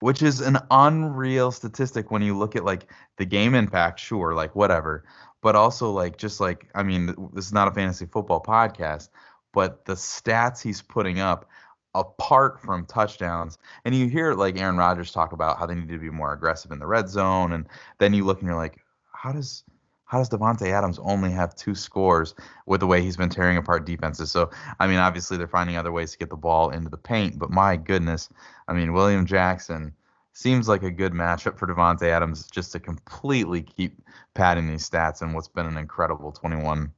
which 0.00 0.22
is 0.22 0.40
an 0.40 0.58
unreal 0.70 1.50
statistic 1.52 2.10
when 2.10 2.22
you 2.22 2.36
look 2.36 2.56
at 2.56 2.64
like 2.64 2.90
the 3.16 3.24
game 3.24 3.54
impact. 3.54 4.00
Sure, 4.00 4.34
like 4.34 4.54
whatever, 4.54 5.04
but 5.40 5.56
also 5.56 5.90
like 5.90 6.18
just 6.18 6.40
like 6.40 6.68
I 6.74 6.82
mean, 6.82 7.14
this 7.32 7.46
is 7.46 7.52
not 7.52 7.68
a 7.68 7.72
fantasy 7.72 8.06
football 8.06 8.42
podcast, 8.42 9.08
but 9.52 9.84
the 9.84 9.94
stats 9.94 10.62
he's 10.62 10.82
putting 10.82 11.20
up 11.20 11.48
apart 11.94 12.60
from 12.60 12.86
touchdowns. 12.86 13.58
And 13.84 13.94
you 13.94 14.08
hear 14.08 14.34
like 14.34 14.58
Aaron 14.58 14.76
Rodgers 14.76 15.12
talk 15.12 15.32
about 15.32 15.58
how 15.58 15.66
they 15.66 15.74
need 15.74 15.88
to 15.88 15.98
be 15.98 16.10
more 16.10 16.32
aggressive 16.32 16.70
in 16.70 16.78
the 16.78 16.86
red 16.86 17.08
zone, 17.08 17.52
and 17.52 17.66
then 17.98 18.14
you 18.14 18.24
look 18.24 18.40
and 18.40 18.46
you're 18.46 18.56
like, 18.56 18.78
how 19.12 19.32
does 19.32 19.64
how 20.10 20.18
does 20.18 20.28
Davante 20.28 20.66
Adams 20.66 20.98
only 20.98 21.30
have 21.30 21.54
two 21.54 21.72
scores 21.72 22.34
with 22.66 22.80
the 22.80 22.86
way 22.88 23.00
he's 23.00 23.16
been 23.16 23.28
tearing 23.28 23.56
apart 23.56 23.86
defenses? 23.86 24.28
So 24.28 24.50
I 24.80 24.88
mean, 24.88 24.96
obviously 24.96 25.36
they're 25.36 25.46
finding 25.46 25.76
other 25.76 25.92
ways 25.92 26.10
to 26.10 26.18
get 26.18 26.30
the 26.30 26.36
ball 26.36 26.70
into 26.70 26.90
the 26.90 26.96
paint, 26.96 27.38
but 27.38 27.50
my 27.50 27.76
goodness, 27.76 28.28
I 28.66 28.72
mean 28.72 28.92
William 28.92 29.24
Jackson 29.24 29.94
seems 30.32 30.66
like 30.66 30.82
a 30.82 30.90
good 30.90 31.12
matchup 31.12 31.56
for 31.56 31.68
Davante 31.68 32.08
Adams 32.08 32.48
just 32.50 32.72
to 32.72 32.80
completely 32.80 33.62
keep 33.62 34.02
padding 34.34 34.66
these 34.66 34.88
stats 34.88 35.22
and 35.22 35.32
what's 35.32 35.46
been 35.46 35.66
an 35.66 35.76
incredible 35.76 36.32
21 36.32 36.90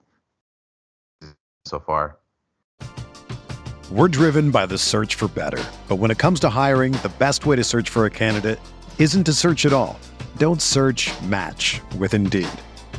so 1.67 1.79
far. 1.79 2.17
We're 3.91 4.09
driven 4.09 4.51
by 4.51 4.65
the 4.65 4.79
search 4.79 5.17
for 5.17 5.29
better. 5.29 5.63
But 5.87 5.97
when 5.97 6.11
it 6.11 6.17
comes 6.17 6.41
to 6.41 6.49
hiring, 6.49 6.93
the 6.93 7.13
best 7.19 7.45
way 7.45 7.57
to 7.57 7.65
search 7.65 7.91
for 7.91 8.07
a 8.07 8.11
candidate 8.11 8.59
isn't 8.99 9.25
to 9.25 9.35
search 9.35 9.67
at 9.67 9.75
all. 9.75 10.01
Don't 10.39 10.63
search 10.63 11.11
match 11.25 11.83
with 11.99 12.15
Indeed. 12.15 12.49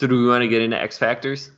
So, 0.00 0.06
do 0.06 0.16
we 0.16 0.28
want 0.28 0.40
to 0.40 0.48
get 0.48 0.62
into 0.62 0.80
X 0.80 0.96
Factors? 0.96 1.50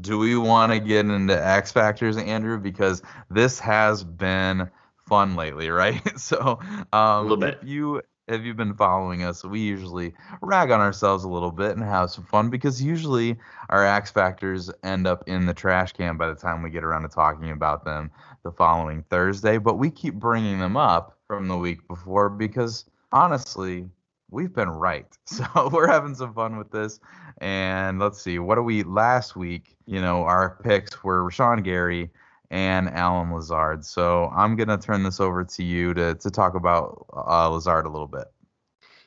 Do 0.00 0.16
we 0.16 0.36
want 0.36 0.70
to 0.70 0.78
get 0.78 1.06
into 1.06 1.44
X 1.44 1.72
Factors, 1.72 2.16
Andrew? 2.16 2.56
Because 2.56 3.02
this 3.30 3.58
has 3.58 4.04
been 4.04 4.70
fun 5.08 5.34
lately, 5.34 5.68
right? 5.68 6.00
so, 6.20 6.60
um, 6.92 6.92
a 6.92 7.22
little 7.22 7.36
bit. 7.36 7.58
If 7.60 7.68
you 7.68 8.02
if 8.28 8.42
you've 8.42 8.56
been 8.56 8.74
following 8.74 9.24
us, 9.24 9.42
we 9.42 9.58
usually 9.58 10.14
rag 10.40 10.70
on 10.70 10.78
ourselves 10.78 11.24
a 11.24 11.28
little 11.28 11.50
bit 11.50 11.72
and 11.72 11.82
have 11.82 12.12
some 12.12 12.22
fun 12.26 12.48
because 12.48 12.80
usually 12.80 13.36
our 13.70 13.84
X 13.84 14.12
Factors 14.12 14.70
end 14.84 15.08
up 15.08 15.24
in 15.26 15.46
the 15.46 15.54
trash 15.54 15.92
can 15.92 16.16
by 16.16 16.28
the 16.28 16.36
time 16.36 16.62
we 16.62 16.70
get 16.70 16.84
around 16.84 17.02
to 17.02 17.08
talking 17.08 17.50
about 17.50 17.84
them 17.84 18.12
the 18.44 18.52
following 18.52 19.02
Thursday. 19.10 19.58
But 19.58 19.78
we 19.78 19.90
keep 19.90 20.14
bringing 20.14 20.60
them 20.60 20.76
up 20.76 21.18
from 21.26 21.48
the 21.48 21.56
week 21.56 21.88
before 21.88 22.28
because 22.28 22.84
honestly, 23.10 23.88
we've 24.30 24.52
been 24.52 24.70
right. 24.70 25.06
So 25.26 25.68
we're 25.72 25.88
having 25.88 26.14
some 26.14 26.32
fun 26.32 26.56
with 26.56 26.70
this. 26.70 27.00
And 27.38 27.98
let's 27.98 28.20
see, 28.20 28.38
what 28.38 28.54
do 28.54 28.62
we 28.62 28.82
last 28.82 29.36
week? 29.36 29.76
You 29.86 30.00
know, 30.00 30.24
our 30.24 30.58
picks 30.62 31.04
were 31.04 31.22
Rashan 31.22 31.62
Gary 31.62 32.10
and 32.50 32.88
Allen 32.88 33.32
Lazard. 33.32 33.84
So 33.84 34.32
I'm 34.34 34.56
gonna 34.56 34.78
turn 34.78 35.02
this 35.02 35.20
over 35.20 35.44
to 35.44 35.62
you 35.62 35.94
to 35.94 36.14
to 36.14 36.30
talk 36.30 36.54
about 36.54 37.06
uh, 37.14 37.48
Lazard 37.48 37.86
a 37.86 37.90
little 37.90 38.08
bit. 38.08 38.24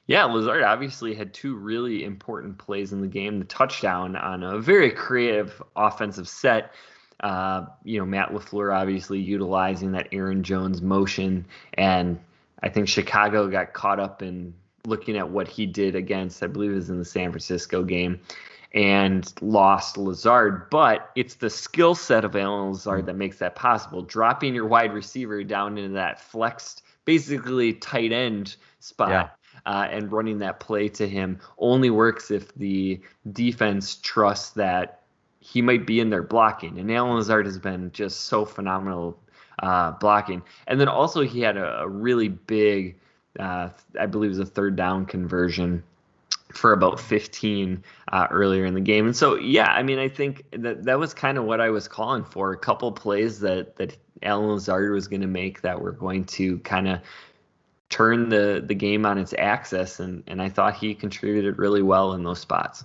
Yeah, 0.08 0.26
Lazard 0.26 0.64
obviously 0.64 1.14
had 1.14 1.34
two 1.34 1.56
really 1.56 2.04
important 2.04 2.58
plays 2.58 2.94
in 2.94 3.02
the 3.02 3.08
game. 3.08 3.40
The 3.40 3.46
touchdown 3.46 4.16
on 4.16 4.44
a 4.44 4.60
very 4.60 4.92
creative 4.92 5.62
offensive 5.76 6.28
set. 6.28 6.74
Uh, 7.20 7.66
you 7.84 8.00
know, 8.00 8.06
Matt 8.06 8.30
LaFleur 8.30 8.76
obviously 8.76 9.20
utilizing 9.20 9.92
that 9.94 10.08
Aaron 10.12 10.44
Jones 10.44 10.82
motion, 10.82 11.46
and 11.76 12.20
I 12.64 12.70
think 12.70 12.88
Chicago 12.88 13.48
got 13.48 13.74
caught 13.74 14.00
up 14.00 14.22
in 14.22 14.54
looking 14.86 15.18
at 15.18 15.30
what 15.30 15.48
he 15.48 15.66
did 15.66 15.96
against, 15.96 16.44
I 16.44 16.48
believe 16.48 16.72
it 16.72 16.76
was 16.76 16.90
in 16.90 16.98
the 16.98 17.06
San 17.06 17.32
Francisco 17.32 17.84
game, 17.84 18.20
and 18.74 19.32
lost 19.42 19.98
Lazard. 19.98 20.70
But 20.70 21.12
it's 21.16 21.36
the 21.36 21.50
skill 21.50 21.96
set 21.96 22.26
of 22.26 22.36
Allen 22.36 22.72
Lazard 22.72 23.06
that 23.06 23.16
makes 23.16 23.38
that 23.40 23.56
possible. 23.56 24.02
Dropping 24.02 24.56
your 24.56 24.68
wide 24.68 24.94
receiver 24.94 25.44
down 25.44 25.78
into 25.78 25.94
that 25.94 26.20
flexed, 26.20 26.84
basically 27.06 27.74
tight 27.74 28.12
end 28.12 28.56
spot. 28.80 29.10
Yeah. 29.10 29.30
Uh, 29.64 29.88
and 29.92 30.12
running 30.12 30.40
that 30.40 30.60
play 30.60 30.90
to 30.90 31.08
him 31.08 31.40
only 31.60 31.92
works 31.92 32.32
if 32.32 32.52
the 32.56 33.00
defense 33.32 33.98
trusts 33.98 34.52
that 34.52 35.02
he 35.40 35.62
might 35.62 35.86
be 35.86 36.00
in 36.00 36.10
there 36.10 36.24
blocking. 36.24 36.80
And 36.80 36.92
Allen 36.92 37.16
Lazard 37.16 37.46
has 37.46 37.60
been 37.60 37.92
just 37.92 38.22
so 38.22 38.46
phenomenal 38.46 39.20
uh, 39.60 39.92
blocking. 39.92 40.42
And 40.66 40.80
then 40.80 40.88
also 40.88 41.22
he 41.22 41.42
had 41.42 41.58
a, 41.58 41.82
a 41.82 41.88
really 41.88 42.30
big 42.30 42.98
uh, 43.40 43.70
I 44.00 44.06
believe 44.06 44.32
it 44.32 44.38
was 44.38 44.50
a 44.50 44.52
third 44.52 44.76
down 44.76 45.06
conversion 45.06 45.84
for 46.54 46.74
about 46.74 47.00
15 47.00 47.84
uh, 48.12 48.28
earlier 48.30 48.66
in 48.66 48.74
the 48.74 48.82
game. 48.82 49.06
And 49.06 49.16
so, 49.16 49.36
yeah, 49.36 49.72
I 49.72 49.84
mean, 49.84 50.00
I 50.00 50.10
think 50.10 50.44
that 50.52 50.84
that 50.84 51.00
was 51.00 51.14
kind 51.14 51.38
of 51.38 51.46
what 51.46 51.62
I 51.62 51.70
was 51.70 51.88
calling 51.88 52.24
for. 52.24 52.52
A 52.52 52.58
couple 52.58 52.92
plays 52.92 53.40
that 53.40 53.76
that 53.78 53.98
Allen 54.24 54.50
Lazard 54.50 54.92
was 54.92 55.08
going 55.08 55.22
to 55.22 55.28
make 55.28 55.62
that 55.62 55.82
were 55.82 55.92
going 55.92 56.26
to 56.26 56.60
kind 56.60 56.88
of 56.88 57.00
turn 57.90 58.30
the 58.30 58.64
the 58.66 58.76
game 58.76 59.06
on 59.06 59.18
its 59.18 59.34
axis, 59.38 60.00
and 60.00 60.24
and 60.28 60.42
I 60.42 60.50
thought 60.50 60.76
he 60.76 60.94
contributed 60.94 61.58
really 61.58 61.82
well 61.82 62.14
in 62.14 62.24
those 62.24 62.40
spots. 62.40 62.84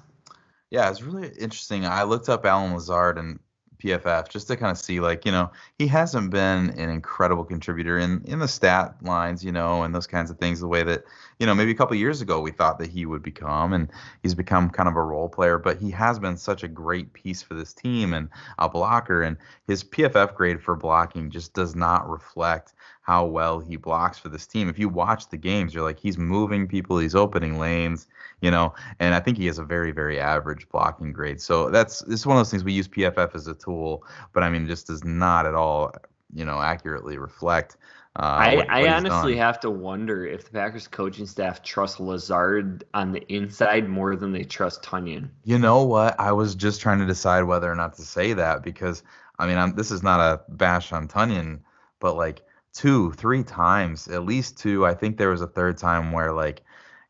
Yeah, 0.70 0.90
it's 0.90 1.02
really 1.02 1.28
interesting. 1.28 1.86
I 1.86 2.02
looked 2.02 2.28
up 2.28 2.44
Allen 2.44 2.74
Lazard 2.74 3.18
and 3.18 3.38
PFF 3.78 4.28
just 4.28 4.48
to 4.48 4.56
kind 4.56 4.70
of 4.70 4.78
see 4.78 5.00
like 5.00 5.24
you 5.24 5.32
know 5.32 5.50
he 5.78 5.86
hasn't 5.86 6.30
been 6.30 6.70
an 6.70 6.88
incredible 6.88 7.44
contributor 7.44 7.98
in 7.98 8.22
in 8.24 8.38
the 8.38 8.48
stat 8.48 8.94
lines 9.02 9.44
you 9.44 9.52
know 9.52 9.82
and 9.82 9.94
those 9.94 10.06
kinds 10.06 10.30
of 10.30 10.38
things 10.38 10.60
the 10.60 10.68
way 10.68 10.82
that 10.82 11.04
you 11.38 11.46
know 11.46 11.54
maybe 11.54 11.70
a 11.70 11.74
couple 11.74 11.96
years 11.96 12.20
ago 12.20 12.40
we 12.40 12.50
thought 12.50 12.78
that 12.78 12.90
he 12.90 13.06
would 13.06 13.22
become 13.22 13.72
and 13.72 13.90
he's 14.22 14.34
become 14.34 14.70
kind 14.70 14.88
of 14.88 14.96
a 14.96 15.02
role 15.02 15.28
player 15.28 15.58
but 15.58 15.78
he 15.78 15.90
has 15.90 16.18
been 16.18 16.36
such 16.36 16.62
a 16.62 16.68
great 16.68 17.12
piece 17.12 17.42
for 17.42 17.54
this 17.54 17.72
team 17.72 18.14
and 18.14 18.28
a 18.58 18.68
blocker 18.68 19.22
and 19.22 19.36
his 19.66 19.84
PFF 19.84 20.34
grade 20.34 20.62
for 20.62 20.76
blocking 20.76 21.30
just 21.30 21.54
does 21.54 21.74
not 21.74 22.08
reflect 22.08 22.72
how 23.06 23.24
well 23.24 23.60
he 23.60 23.76
blocks 23.76 24.18
for 24.18 24.28
this 24.28 24.48
team. 24.48 24.68
If 24.68 24.80
you 24.80 24.88
watch 24.88 25.28
the 25.28 25.36
games, 25.36 25.72
you're 25.72 25.84
like 25.84 26.00
he's 26.00 26.18
moving 26.18 26.66
people, 26.66 26.98
he's 26.98 27.14
opening 27.14 27.56
lanes, 27.56 28.08
you 28.40 28.50
know, 28.50 28.74
and 28.98 29.14
I 29.14 29.20
think 29.20 29.38
he 29.38 29.46
has 29.46 29.58
a 29.58 29.64
very 29.64 29.92
very 29.92 30.18
average 30.18 30.68
blocking 30.68 31.12
grade. 31.12 31.40
So 31.40 31.70
that's 31.70 32.02
it's 32.02 32.26
one 32.26 32.36
of 32.36 32.40
those 32.40 32.50
things 32.50 32.64
we 32.64 32.72
use 32.72 32.88
PFF 32.88 33.36
as 33.36 33.46
a 33.46 33.54
tool, 33.54 34.04
but 34.32 34.42
I 34.42 34.50
mean 34.50 34.64
it 34.64 34.66
just 34.66 34.88
does 34.88 35.04
not 35.04 35.46
at 35.46 35.54
all, 35.54 35.94
you 36.34 36.44
know, 36.44 36.60
accurately 36.60 37.16
reflect 37.16 37.76
uh, 38.18 38.22
I, 38.22 38.54
what, 38.56 38.66
what 38.68 38.88
honestly 38.88 39.32
done. 39.34 39.42
have 39.42 39.60
to 39.60 39.70
wonder 39.70 40.26
if 40.26 40.46
the 40.46 40.50
Packers 40.50 40.88
coaching 40.88 41.26
staff 41.26 41.62
trusts 41.62 42.00
Lazard 42.00 42.82
on 42.92 43.12
the 43.12 43.20
inside 43.32 43.88
more 43.88 44.16
than 44.16 44.32
they 44.32 44.42
trust 44.42 44.82
Tonyan. 44.82 45.28
You 45.44 45.58
know 45.58 45.84
what? 45.84 46.18
I 46.18 46.32
was 46.32 46.54
just 46.54 46.80
trying 46.80 46.98
to 47.00 47.06
decide 47.06 47.42
whether 47.42 47.70
or 47.70 47.76
not 47.76 47.94
to 47.96 48.02
say 48.02 48.32
that 48.32 48.62
because 48.62 49.02
I 49.38 49.46
mean, 49.46 49.58
I'm, 49.58 49.76
this 49.76 49.92
is 49.92 50.02
not 50.02 50.18
a 50.18 50.40
bash 50.48 50.92
on 50.92 51.06
Tonyan, 51.06 51.60
but 52.00 52.16
like 52.16 52.40
two, 52.76 53.10
three 53.12 53.42
times, 53.42 54.06
at 54.08 54.26
least 54.26 54.58
two. 54.58 54.84
I 54.84 54.94
think 54.94 55.16
there 55.16 55.30
was 55.30 55.40
a 55.40 55.46
third 55.46 55.78
time 55.78 56.12
where 56.12 56.32
like 56.32 56.62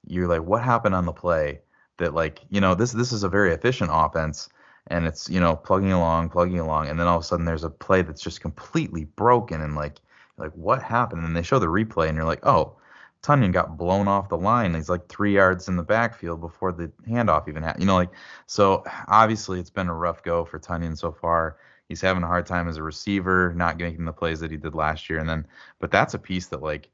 you're 0.06 0.28
like, 0.28 0.42
what 0.42 0.62
happened 0.62 0.94
on 0.94 1.06
the 1.06 1.12
play? 1.12 1.60
That 1.98 2.14
like 2.14 2.40
you 2.50 2.60
know 2.60 2.74
this 2.74 2.92
this 2.92 3.12
is 3.12 3.24
a 3.24 3.28
very 3.28 3.52
efficient 3.52 3.90
offense 3.92 4.48
and 4.88 5.06
it's 5.06 5.28
you 5.28 5.40
know 5.40 5.56
plugging 5.56 5.92
along, 5.92 6.28
plugging 6.28 6.60
along, 6.60 6.88
and 6.88 7.00
then 7.00 7.06
all 7.06 7.16
of 7.16 7.22
a 7.22 7.26
sudden 7.26 7.46
there's 7.46 7.64
a 7.64 7.70
play 7.70 8.02
that's 8.02 8.22
just 8.22 8.40
completely 8.40 9.04
broken 9.04 9.60
and 9.60 9.74
like 9.74 10.00
like 10.36 10.52
what 10.52 10.82
happened? 10.82 11.24
And 11.24 11.36
they 11.36 11.42
show 11.42 11.58
the 11.58 11.66
replay 11.66 12.08
and 12.08 12.16
you're 12.16 12.26
like, 12.26 12.46
oh. 12.46 12.76
Tonyan 13.22 13.52
got 13.52 13.76
blown 13.76 14.06
off 14.06 14.28
the 14.28 14.36
line. 14.36 14.74
He's 14.74 14.88
like 14.88 15.08
three 15.08 15.34
yards 15.34 15.66
in 15.66 15.74
the 15.74 15.82
backfield 15.82 16.40
before 16.40 16.70
the 16.70 16.92
handoff 17.08 17.48
even 17.48 17.64
happened. 17.64 17.82
You 17.82 17.88
know, 17.88 17.96
like 17.96 18.10
so. 18.46 18.84
Obviously, 19.08 19.58
it's 19.58 19.70
been 19.70 19.88
a 19.88 19.94
rough 19.94 20.22
go 20.22 20.44
for 20.44 20.60
Tonyan 20.60 20.96
so 20.96 21.10
far 21.10 21.56
he's 21.88 22.00
having 22.00 22.22
a 22.22 22.26
hard 22.26 22.46
time 22.46 22.68
as 22.68 22.76
a 22.76 22.82
receiver, 22.82 23.52
not 23.54 23.78
making 23.78 24.04
the 24.04 24.12
plays 24.12 24.40
that 24.40 24.50
he 24.50 24.56
did 24.56 24.74
last 24.74 25.08
year. 25.08 25.18
And 25.18 25.28
then, 25.28 25.46
but 25.78 25.90
that's 25.90 26.14
a 26.14 26.18
piece 26.18 26.46
that 26.48 26.62
like 26.62 26.90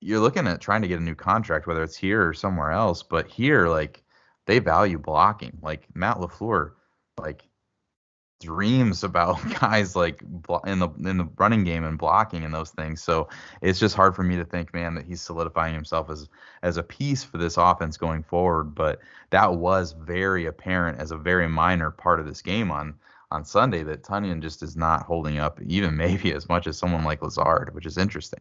you're 0.00 0.20
looking 0.20 0.46
at 0.46 0.60
trying 0.60 0.82
to 0.82 0.88
get 0.88 1.00
a 1.00 1.02
new 1.02 1.14
contract, 1.14 1.66
whether 1.66 1.82
it's 1.82 1.96
here 1.96 2.26
or 2.26 2.34
somewhere 2.34 2.72
else. 2.72 3.02
But 3.02 3.28
here, 3.28 3.68
like 3.68 4.02
they 4.46 4.58
value 4.58 4.98
blocking. 4.98 5.58
Like 5.62 5.86
Matt 5.94 6.18
Lafleur, 6.18 6.72
like 7.18 7.48
dreams 8.42 9.04
about 9.04 9.38
guys 9.60 9.94
like 9.94 10.20
in 10.66 10.80
the 10.80 10.88
in 11.04 11.18
the 11.18 11.28
running 11.36 11.62
game 11.62 11.84
and 11.84 11.96
blocking 11.96 12.44
and 12.44 12.52
those 12.52 12.70
things. 12.70 13.02
So 13.02 13.28
it's 13.60 13.78
just 13.78 13.94
hard 13.94 14.16
for 14.16 14.24
me 14.24 14.36
to 14.36 14.44
think, 14.44 14.74
man, 14.74 14.94
that 14.96 15.06
he's 15.06 15.20
solidifying 15.20 15.74
himself 15.74 16.10
as 16.10 16.28
as 16.62 16.76
a 16.76 16.82
piece 16.82 17.22
for 17.22 17.38
this 17.38 17.56
offense 17.56 17.96
going 17.96 18.22
forward. 18.22 18.74
But 18.74 18.98
that 19.30 19.54
was 19.54 19.92
very 19.92 20.46
apparent 20.46 20.98
as 20.98 21.12
a 21.12 21.16
very 21.16 21.48
minor 21.48 21.90
part 21.90 22.20
of 22.20 22.26
this 22.26 22.42
game 22.42 22.70
on 22.70 22.94
on 23.32 23.44
Sunday 23.44 23.82
that 23.84 24.02
Tonyan 24.02 24.40
just 24.40 24.62
is 24.62 24.76
not 24.76 25.02
holding 25.04 25.38
up, 25.38 25.60
even 25.62 25.96
maybe 26.04 26.32
as 26.32 26.48
much 26.48 26.66
as 26.66 26.78
someone 26.78 27.04
like 27.04 27.22
Lazard, 27.22 27.74
which 27.74 27.86
is 27.86 27.98
interesting. 27.98 28.40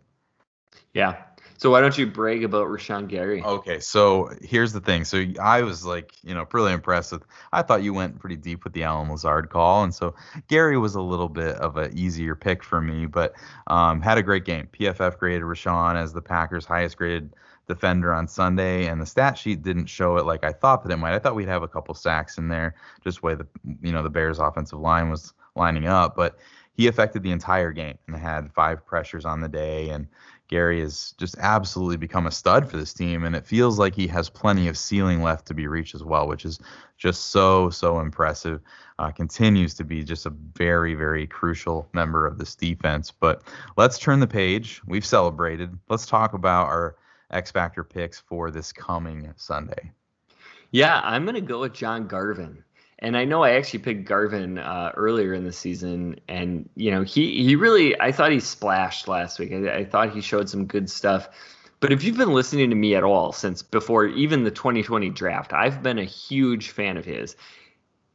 Yeah. 0.93 1.23
So 1.57 1.69
why 1.69 1.79
don't 1.81 1.95
you 1.95 2.07
brag 2.07 2.43
about 2.43 2.67
Rashan 2.69 3.07
Gary? 3.07 3.43
Okay, 3.43 3.79
so 3.79 4.31
here's 4.41 4.73
the 4.73 4.79
thing. 4.79 5.05
So 5.05 5.23
I 5.39 5.61
was 5.61 5.85
like, 5.85 6.11
you 6.23 6.33
know, 6.33 6.43
pretty 6.43 6.73
impressed 6.73 7.11
with. 7.11 7.21
I 7.53 7.61
thought 7.61 7.83
you 7.83 7.93
went 7.93 8.19
pretty 8.19 8.35
deep 8.35 8.63
with 8.63 8.73
the 8.73 8.81
Allen 8.83 9.11
Lazard 9.11 9.51
call, 9.51 9.83
and 9.83 9.93
so 9.93 10.15
Gary 10.47 10.79
was 10.79 10.95
a 10.95 11.01
little 11.01 11.29
bit 11.29 11.55
of 11.57 11.77
an 11.77 11.95
easier 11.95 12.35
pick 12.35 12.63
for 12.63 12.81
me, 12.81 13.05
but 13.05 13.33
um, 13.67 14.01
had 14.01 14.17
a 14.17 14.23
great 14.23 14.43
game. 14.43 14.69
PFF 14.73 15.19
graded 15.19 15.43
Rashan 15.43 15.95
as 15.95 16.13
the 16.13 16.21
Packers' 16.21 16.65
highest 16.65 16.97
graded 16.97 17.35
defender 17.73 18.13
on 18.13 18.27
Sunday, 18.27 18.87
and 18.87 19.01
the 19.01 19.05
stat 19.05 19.37
sheet 19.37 19.63
didn't 19.63 19.85
show 19.85 20.17
it 20.17 20.25
like 20.25 20.43
I 20.43 20.51
thought 20.51 20.83
that 20.83 20.91
it 20.91 20.97
might. 20.97 21.13
I 21.13 21.19
thought 21.19 21.35
we'd 21.35 21.47
have 21.47 21.63
a 21.63 21.67
couple 21.67 21.93
sacks 21.95 22.37
in 22.37 22.49
there, 22.49 22.75
just 23.03 23.23
way 23.23 23.35
the 23.35 23.47
you 23.81 23.91
know 23.91 24.03
the 24.03 24.09
Bears' 24.09 24.39
offensive 24.39 24.79
line 24.79 25.09
was 25.09 25.33
lining 25.55 25.87
up, 25.87 26.15
but 26.15 26.37
he 26.73 26.87
affected 26.87 27.23
the 27.23 27.31
entire 27.31 27.71
game 27.71 27.97
and 28.07 28.15
had 28.15 28.51
five 28.53 28.85
pressures 28.85 29.25
on 29.25 29.41
the 29.41 29.49
day. 29.49 29.89
And 29.89 30.07
Gary 30.47 30.81
has 30.81 31.13
just 31.17 31.37
absolutely 31.37 31.97
become 31.97 32.27
a 32.27 32.31
stud 32.31 32.69
for 32.69 32.75
this 32.75 32.93
team, 32.93 33.23
and 33.23 33.35
it 33.35 33.45
feels 33.45 33.79
like 33.79 33.95
he 33.95 34.07
has 34.07 34.29
plenty 34.29 34.67
of 34.67 34.77
ceiling 34.77 35.21
left 35.21 35.47
to 35.47 35.53
be 35.53 35.65
reached 35.65 35.95
as 35.95 36.03
well, 36.03 36.27
which 36.27 36.45
is 36.45 36.59
just 36.97 37.29
so 37.29 37.69
so 37.69 37.99
impressive. 37.99 38.61
Uh, 38.99 39.09
continues 39.11 39.73
to 39.73 39.83
be 39.83 40.03
just 40.03 40.25
a 40.25 40.29
very 40.29 40.93
very 40.93 41.25
crucial 41.25 41.87
member 41.93 42.27
of 42.27 42.37
this 42.37 42.53
defense. 42.53 43.11
But 43.11 43.43
let's 43.77 43.97
turn 43.97 44.19
the 44.19 44.27
page. 44.27 44.81
We've 44.85 45.05
celebrated. 45.05 45.77
Let's 45.89 46.05
talk 46.05 46.33
about 46.33 46.67
our 46.67 46.97
X 47.31 47.51
Factor 47.51 47.83
picks 47.83 48.19
for 48.19 48.51
this 48.51 48.71
coming 48.71 49.33
Sunday. 49.35 49.91
Yeah, 50.71 51.01
I'm 51.03 51.25
gonna 51.25 51.41
go 51.41 51.61
with 51.61 51.73
John 51.73 52.07
Garvin. 52.07 52.63
And 52.99 53.17
I 53.17 53.25
know 53.25 53.43
I 53.43 53.53
actually 53.53 53.79
picked 53.79 54.05
Garvin 54.05 54.59
uh, 54.59 54.91
earlier 54.95 55.33
in 55.33 55.43
the 55.43 55.51
season, 55.51 56.19
and 56.27 56.69
you 56.75 56.91
know 56.91 57.01
he 57.01 57.43
he 57.43 57.55
really 57.55 57.99
I 57.99 58.11
thought 58.11 58.31
he 58.31 58.39
splashed 58.39 59.07
last 59.07 59.39
week. 59.39 59.51
I, 59.51 59.77
I 59.77 59.85
thought 59.85 60.13
he 60.13 60.21
showed 60.21 60.49
some 60.49 60.65
good 60.65 60.89
stuff. 60.89 61.29
But 61.79 61.91
if 61.91 62.03
you've 62.03 62.17
been 62.17 62.31
listening 62.33 62.69
to 62.69 62.75
me 62.75 62.93
at 62.93 63.03
all 63.03 63.31
since 63.31 63.63
before 63.63 64.05
even 64.05 64.43
the 64.43 64.51
2020 64.51 65.09
draft, 65.09 65.51
I've 65.51 65.81
been 65.81 65.97
a 65.97 66.03
huge 66.03 66.69
fan 66.69 66.95
of 66.95 67.03
his. 67.03 67.35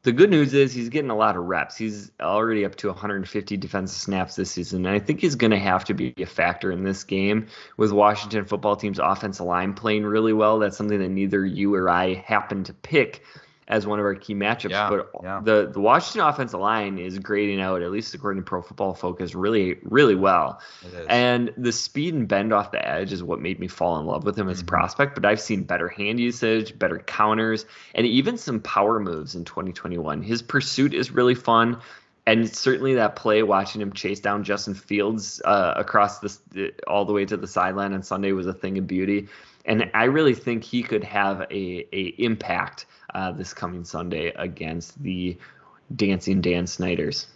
The 0.06 0.12
good 0.12 0.30
news 0.30 0.54
is 0.54 0.72
he's 0.72 0.88
getting 0.88 1.10
a 1.10 1.16
lot 1.16 1.36
of 1.36 1.46
reps. 1.46 1.76
He's 1.76 2.12
already 2.20 2.64
up 2.64 2.76
to 2.76 2.86
150 2.86 3.56
defensive 3.56 3.98
snaps 3.98 4.36
this 4.36 4.52
season. 4.52 4.86
And 4.86 4.94
I 4.94 5.00
think 5.00 5.20
he's 5.20 5.34
going 5.34 5.50
to 5.50 5.58
have 5.58 5.84
to 5.86 5.94
be 5.94 6.14
a 6.18 6.26
factor 6.26 6.70
in 6.70 6.84
this 6.84 7.02
game 7.02 7.48
with 7.76 7.90
Washington 7.90 8.44
football 8.44 8.76
team's 8.76 9.00
offensive 9.00 9.44
line 9.44 9.74
playing 9.74 10.04
really 10.04 10.32
well. 10.32 10.60
That's 10.60 10.76
something 10.76 11.00
that 11.00 11.08
neither 11.08 11.44
you 11.44 11.74
or 11.74 11.90
I 11.90 12.14
happen 12.14 12.62
to 12.62 12.72
pick 12.72 13.24
as 13.68 13.86
one 13.86 13.98
of 13.98 14.04
our 14.04 14.14
key 14.14 14.34
matchups. 14.34 14.70
Yeah, 14.70 14.88
but 14.88 15.10
yeah. 15.22 15.40
the 15.42 15.70
the 15.72 15.80
Washington 15.80 16.28
offensive 16.28 16.60
line 16.60 16.98
is 16.98 17.18
grading 17.18 17.60
out, 17.60 17.82
at 17.82 17.90
least 17.90 18.14
according 18.14 18.42
to 18.42 18.46
Pro 18.46 18.62
Football 18.62 18.94
Focus, 18.94 19.34
really 19.34 19.78
really 19.82 20.14
well. 20.14 20.60
And 21.08 21.52
the 21.56 21.72
speed 21.72 22.14
and 22.14 22.28
bend 22.28 22.52
off 22.52 22.70
the 22.70 22.86
edge 22.86 23.12
is 23.12 23.22
what 23.22 23.40
made 23.40 23.58
me 23.58 23.68
fall 23.68 23.98
in 23.98 24.06
love 24.06 24.24
with 24.24 24.38
him 24.38 24.48
as 24.48 24.58
mm-hmm. 24.58 24.68
a 24.68 24.70
prospect. 24.70 25.14
But 25.14 25.24
I've 25.24 25.40
seen 25.40 25.64
better 25.64 25.88
hand 25.88 26.20
usage, 26.20 26.78
better 26.78 26.98
counters, 26.98 27.66
and 27.94 28.06
even 28.06 28.38
some 28.38 28.60
power 28.60 29.00
moves 29.00 29.34
in 29.34 29.44
2021. 29.44 30.22
His 30.22 30.42
pursuit 30.42 30.94
is 30.94 31.10
really 31.10 31.34
fun. 31.34 31.80
And 32.28 32.52
certainly 32.52 32.94
that 32.94 33.14
play, 33.14 33.44
watching 33.44 33.80
him 33.80 33.92
chase 33.92 34.18
down 34.18 34.42
Justin 34.42 34.74
Fields 34.74 35.40
uh, 35.44 35.74
across 35.76 36.18
the 36.18 36.72
all 36.88 37.04
the 37.04 37.12
way 37.12 37.24
to 37.24 37.36
the 37.36 37.46
sideline 37.46 37.92
on 37.92 38.02
Sunday 38.02 38.32
was 38.32 38.48
a 38.48 38.52
thing 38.52 38.78
of 38.78 38.86
beauty. 38.86 39.28
And 39.64 39.90
I 39.94 40.04
really 40.04 40.34
think 40.34 40.64
he 40.64 40.82
could 40.82 41.04
have 41.04 41.40
a, 41.42 41.86
a 41.92 42.14
impact 42.18 42.86
uh, 43.16 43.32
this 43.32 43.54
coming 43.54 43.82
Sunday 43.82 44.28
against 44.36 45.02
the 45.02 45.38
Dancing 45.96 46.42
Dan 46.42 46.66
Snyders. 46.66 47.26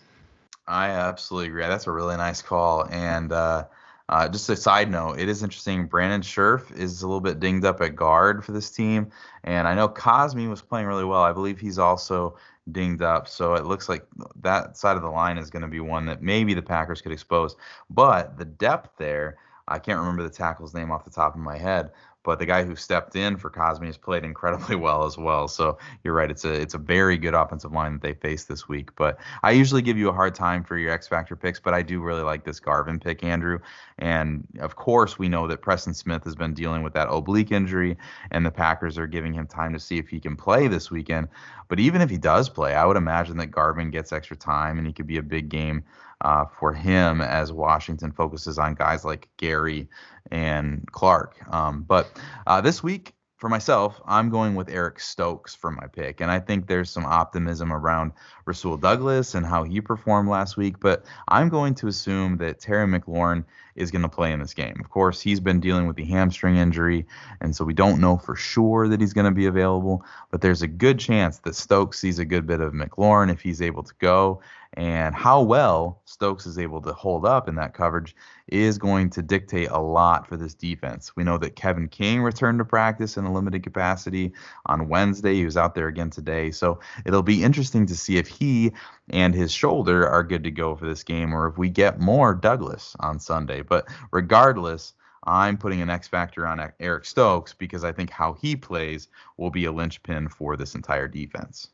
I 0.68 0.90
absolutely 0.90 1.48
agree. 1.48 1.62
That's 1.62 1.86
a 1.86 1.90
really 1.90 2.18
nice 2.18 2.42
call. 2.42 2.86
And 2.90 3.32
uh, 3.32 3.64
uh, 4.10 4.28
just 4.28 4.48
a 4.50 4.56
side 4.56 4.90
note, 4.90 5.18
it 5.18 5.28
is 5.30 5.42
interesting. 5.42 5.86
Brandon 5.86 6.20
Scherff 6.20 6.70
is 6.78 7.00
a 7.00 7.06
little 7.06 7.22
bit 7.22 7.40
dinged 7.40 7.64
up 7.64 7.80
at 7.80 7.96
guard 7.96 8.44
for 8.44 8.52
this 8.52 8.70
team. 8.70 9.10
And 9.42 9.66
I 9.66 9.74
know 9.74 9.88
Cosmi 9.88 10.50
was 10.50 10.60
playing 10.60 10.86
really 10.86 11.04
well. 11.04 11.22
I 11.22 11.32
believe 11.32 11.58
he's 11.58 11.78
also 11.78 12.36
dinged 12.70 13.00
up. 13.00 13.26
So 13.26 13.54
it 13.54 13.64
looks 13.64 13.88
like 13.88 14.06
that 14.42 14.76
side 14.76 14.96
of 14.96 15.02
the 15.02 15.08
line 15.08 15.38
is 15.38 15.48
going 15.48 15.62
to 15.62 15.68
be 15.68 15.80
one 15.80 16.04
that 16.06 16.20
maybe 16.20 16.52
the 16.52 16.62
Packers 16.62 17.00
could 17.00 17.12
expose. 17.12 17.56
But 17.88 18.36
the 18.36 18.44
depth 18.44 18.98
there, 18.98 19.38
I 19.66 19.78
can't 19.78 19.98
remember 19.98 20.24
the 20.24 20.30
tackle's 20.30 20.74
name 20.74 20.90
off 20.90 21.04
the 21.04 21.10
top 21.10 21.34
of 21.34 21.40
my 21.40 21.56
head, 21.56 21.92
but 22.22 22.38
the 22.38 22.46
guy 22.46 22.64
who 22.64 22.76
stepped 22.76 23.16
in 23.16 23.36
for 23.36 23.50
Cosmi 23.50 23.86
has 23.86 23.96
played 23.96 24.24
incredibly 24.24 24.76
well 24.76 25.04
as 25.04 25.16
well. 25.16 25.48
So 25.48 25.78
you're 26.04 26.14
right, 26.14 26.30
it's 26.30 26.44
a 26.44 26.52
it's 26.52 26.74
a 26.74 26.78
very 26.78 27.16
good 27.16 27.34
offensive 27.34 27.72
line 27.72 27.94
that 27.94 28.02
they 28.02 28.14
face 28.14 28.44
this 28.44 28.68
week. 28.68 28.90
But 28.96 29.18
I 29.42 29.52
usually 29.52 29.82
give 29.82 29.96
you 29.96 30.08
a 30.08 30.12
hard 30.12 30.34
time 30.34 30.64
for 30.64 30.76
your 30.76 30.92
X 30.92 31.08
Factor 31.08 31.36
picks, 31.36 31.60
but 31.60 31.74
I 31.74 31.82
do 31.82 32.00
really 32.00 32.22
like 32.22 32.44
this 32.44 32.60
Garvin 32.60 33.00
pick, 33.00 33.24
Andrew. 33.24 33.58
And 33.98 34.46
of 34.60 34.76
course, 34.76 35.18
we 35.18 35.28
know 35.28 35.46
that 35.46 35.62
Preston 35.62 35.94
Smith 35.94 36.24
has 36.24 36.34
been 36.34 36.54
dealing 36.54 36.82
with 36.82 36.94
that 36.94 37.08
oblique 37.10 37.52
injury, 37.52 37.96
and 38.30 38.44
the 38.44 38.50
Packers 38.50 38.98
are 38.98 39.06
giving 39.06 39.32
him 39.32 39.46
time 39.46 39.72
to 39.72 39.80
see 39.80 39.98
if 39.98 40.08
he 40.08 40.20
can 40.20 40.36
play 40.36 40.68
this 40.68 40.90
weekend. 40.90 41.28
But 41.68 41.80
even 41.80 42.00
if 42.00 42.10
he 42.10 42.18
does 42.18 42.48
play, 42.48 42.74
I 42.74 42.84
would 42.84 42.96
imagine 42.96 43.36
that 43.38 43.48
Garvin 43.48 43.90
gets 43.90 44.12
extra 44.12 44.36
time 44.36 44.78
and 44.78 44.86
he 44.86 44.92
could 44.92 45.06
be 45.06 45.18
a 45.18 45.22
big 45.22 45.48
game 45.48 45.84
uh, 46.20 46.44
for 46.58 46.72
him 46.72 47.20
as 47.20 47.52
Washington 47.52 48.12
focuses 48.12 48.58
on 48.58 48.74
guys 48.74 49.04
like 49.04 49.28
Gary 49.36 49.88
and 50.30 50.86
Clark. 50.92 51.36
Um, 51.52 51.82
but 51.82 52.10
uh, 52.46 52.60
this 52.60 52.82
week, 52.82 53.14
for 53.40 53.48
myself, 53.48 53.98
I'm 54.04 54.28
going 54.28 54.54
with 54.54 54.68
Eric 54.68 55.00
Stokes 55.00 55.54
for 55.54 55.70
my 55.70 55.86
pick. 55.86 56.20
And 56.20 56.30
I 56.30 56.38
think 56.38 56.66
there's 56.66 56.90
some 56.90 57.06
optimism 57.06 57.72
around 57.72 58.12
Rasul 58.44 58.76
Douglas 58.76 59.34
and 59.34 59.46
how 59.46 59.64
he 59.64 59.80
performed 59.80 60.28
last 60.28 60.58
week. 60.58 60.78
But 60.78 61.06
I'm 61.28 61.48
going 61.48 61.74
to 61.76 61.86
assume 61.88 62.36
that 62.36 62.60
Terry 62.60 62.86
McLaurin 62.86 63.46
is 63.76 63.90
going 63.90 64.02
to 64.02 64.10
play 64.10 64.32
in 64.32 64.40
this 64.40 64.52
game. 64.52 64.76
Of 64.78 64.90
course, 64.90 65.22
he's 65.22 65.40
been 65.40 65.58
dealing 65.58 65.86
with 65.86 65.96
the 65.96 66.04
hamstring 66.04 66.58
injury. 66.58 67.06
And 67.40 67.56
so 67.56 67.64
we 67.64 67.72
don't 67.72 67.98
know 67.98 68.18
for 68.18 68.36
sure 68.36 68.88
that 68.88 69.00
he's 69.00 69.14
going 69.14 69.24
to 69.24 69.30
be 69.30 69.46
available. 69.46 70.04
But 70.30 70.42
there's 70.42 70.60
a 70.60 70.68
good 70.68 70.98
chance 70.98 71.38
that 71.38 71.56
Stokes 71.56 71.98
sees 71.98 72.18
a 72.18 72.26
good 72.26 72.46
bit 72.46 72.60
of 72.60 72.74
McLaurin 72.74 73.32
if 73.32 73.40
he's 73.40 73.62
able 73.62 73.84
to 73.84 73.94
go. 74.00 74.42
And 74.74 75.16
how 75.16 75.42
well 75.42 76.00
Stokes 76.04 76.46
is 76.46 76.58
able 76.58 76.80
to 76.82 76.92
hold 76.92 77.26
up 77.26 77.48
in 77.48 77.56
that 77.56 77.74
coverage 77.74 78.14
is 78.46 78.78
going 78.78 79.10
to 79.10 79.22
dictate 79.22 79.68
a 79.70 79.80
lot 79.80 80.28
for 80.28 80.36
this 80.36 80.54
defense. 80.54 81.16
We 81.16 81.24
know 81.24 81.38
that 81.38 81.56
Kevin 81.56 81.88
King 81.88 82.22
returned 82.22 82.60
to 82.60 82.64
practice 82.64 83.16
in 83.16 83.24
a 83.24 83.32
limited 83.32 83.64
capacity 83.64 84.32
on 84.66 84.88
Wednesday. 84.88 85.34
He 85.34 85.44
was 85.44 85.56
out 85.56 85.74
there 85.74 85.88
again 85.88 86.10
today. 86.10 86.52
So 86.52 86.78
it'll 87.04 87.22
be 87.22 87.42
interesting 87.42 87.86
to 87.86 87.96
see 87.96 88.16
if 88.16 88.28
he 88.28 88.72
and 89.08 89.34
his 89.34 89.52
shoulder 89.52 90.08
are 90.08 90.22
good 90.22 90.44
to 90.44 90.52
go 90.52 90.76
for 90.76 90.86
this 90.86 91.02
game 91.02 91.34
or 91.34 91.48
if 91.48 91.58
we 91.58 91.68
get 91.68 92.00
more 92.00 92.32
Douglas 92.34 92.94
on 93.00 93.18
Sunday. 93.18 93.62
But 93.62 93.88
regardless, 94.12 94.94
I'm 95.24 95.58
putting 95.58 95.82
an 95.82 95.90
X 95.90 96.08
factor 96.08 96.46
on 96.46 96.72
Eric 96.78 97.04
Stokes 97.04 97.54
because 97.54 97.84
I 97.84 97.92
think 97.92 98.10
how 98.10 98.34
he 98.34 98.56
plays 98.56 99.08
will 99.36 99.50
be 99.50 99.64
a 99.64 99.72
linchpin 99.72 100.28
for 100.28 100.56
this 100.56 100.74
entire 100.74 101.08
defense. 101.08 101.68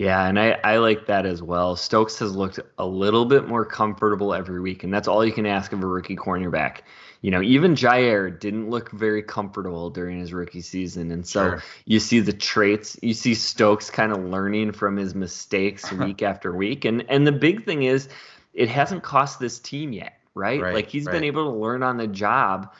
Yeah, 0.00 0.26
and 0.26 0.40
I, 0.40 0.58
I 0.64 0.78
like 0.78 1.04
that 1.08 1.26
as 1.26 1.42
well. 1.42 1.76
Stokes 1.76 2.20
has 2.20 2.34
looked 2.34 2.58
a 2.78 2.86
little 2.86 3.26
bit 3.26 3.46
more 3.46 3.66
comfortable 3.66 4.32
every 4.32 4.58
week, 4.58 4.82
and 4.82 4.90
that's 4.90 5.06
all 5.06 5.22
you 5.22 5.30
can 5.30 5.44
ask 5.44 5.74
of 5.74 5.82
a 5.82 5.86
rookie 5.86 6.16
cornerback. 6.16 6.78
You 7.20 7.30
know, 7.30 7.42
even 7.42 7.74
Jair 7.74 8.40
didn't 8.40 8.70
look 8.70 8.90
very 8.92 9.22
comfortable 9.22 9.90
during 9.90 10.18
his 10.18 10.32
rookie 10.32 10.62
season. 10.62 11.10
And 11.10 11.26
so 11.26 11.50
sure. 11.50 11.62
you 11.84 12.00
see 12.00 12.20
the 12.20 12.32
traits, 12.32 12.96
you 13.02 13.12
see 13.12 13.34
Stokes 13.34 13.90
kind 13.90 14.10
of 14.10 14.24
learning 14.24 14.72
from 14.72 14.96
his 14.96 15.14
mistakes 15.14 15.92
week 15.92 16.22
after 16.22 16.50
week. 16.56 16.86
And 16.86 17.04
and 17.10 17.26
the 17.26 17.32
big 17.32 17.66
thing 17.66 17.82
is 17.82 18.08
it 18.54 18.70
hasn't 18.70 19.02
cost 19.02 19.38
this 19.38 19.58
team 19.58 19.92
yet, 19.92 20.14
right? 20.34 20.62
right 20.62 20.72
like 20.72 20.88
he's 20.88 21.04
right. 21.04 21.12
been 21.12 21.24
able 21.24 21.52
to 21.52 21.58
learn 21.58 21.82
on 21.82 21.98
the 21.98 22.06
job 22.06 22.72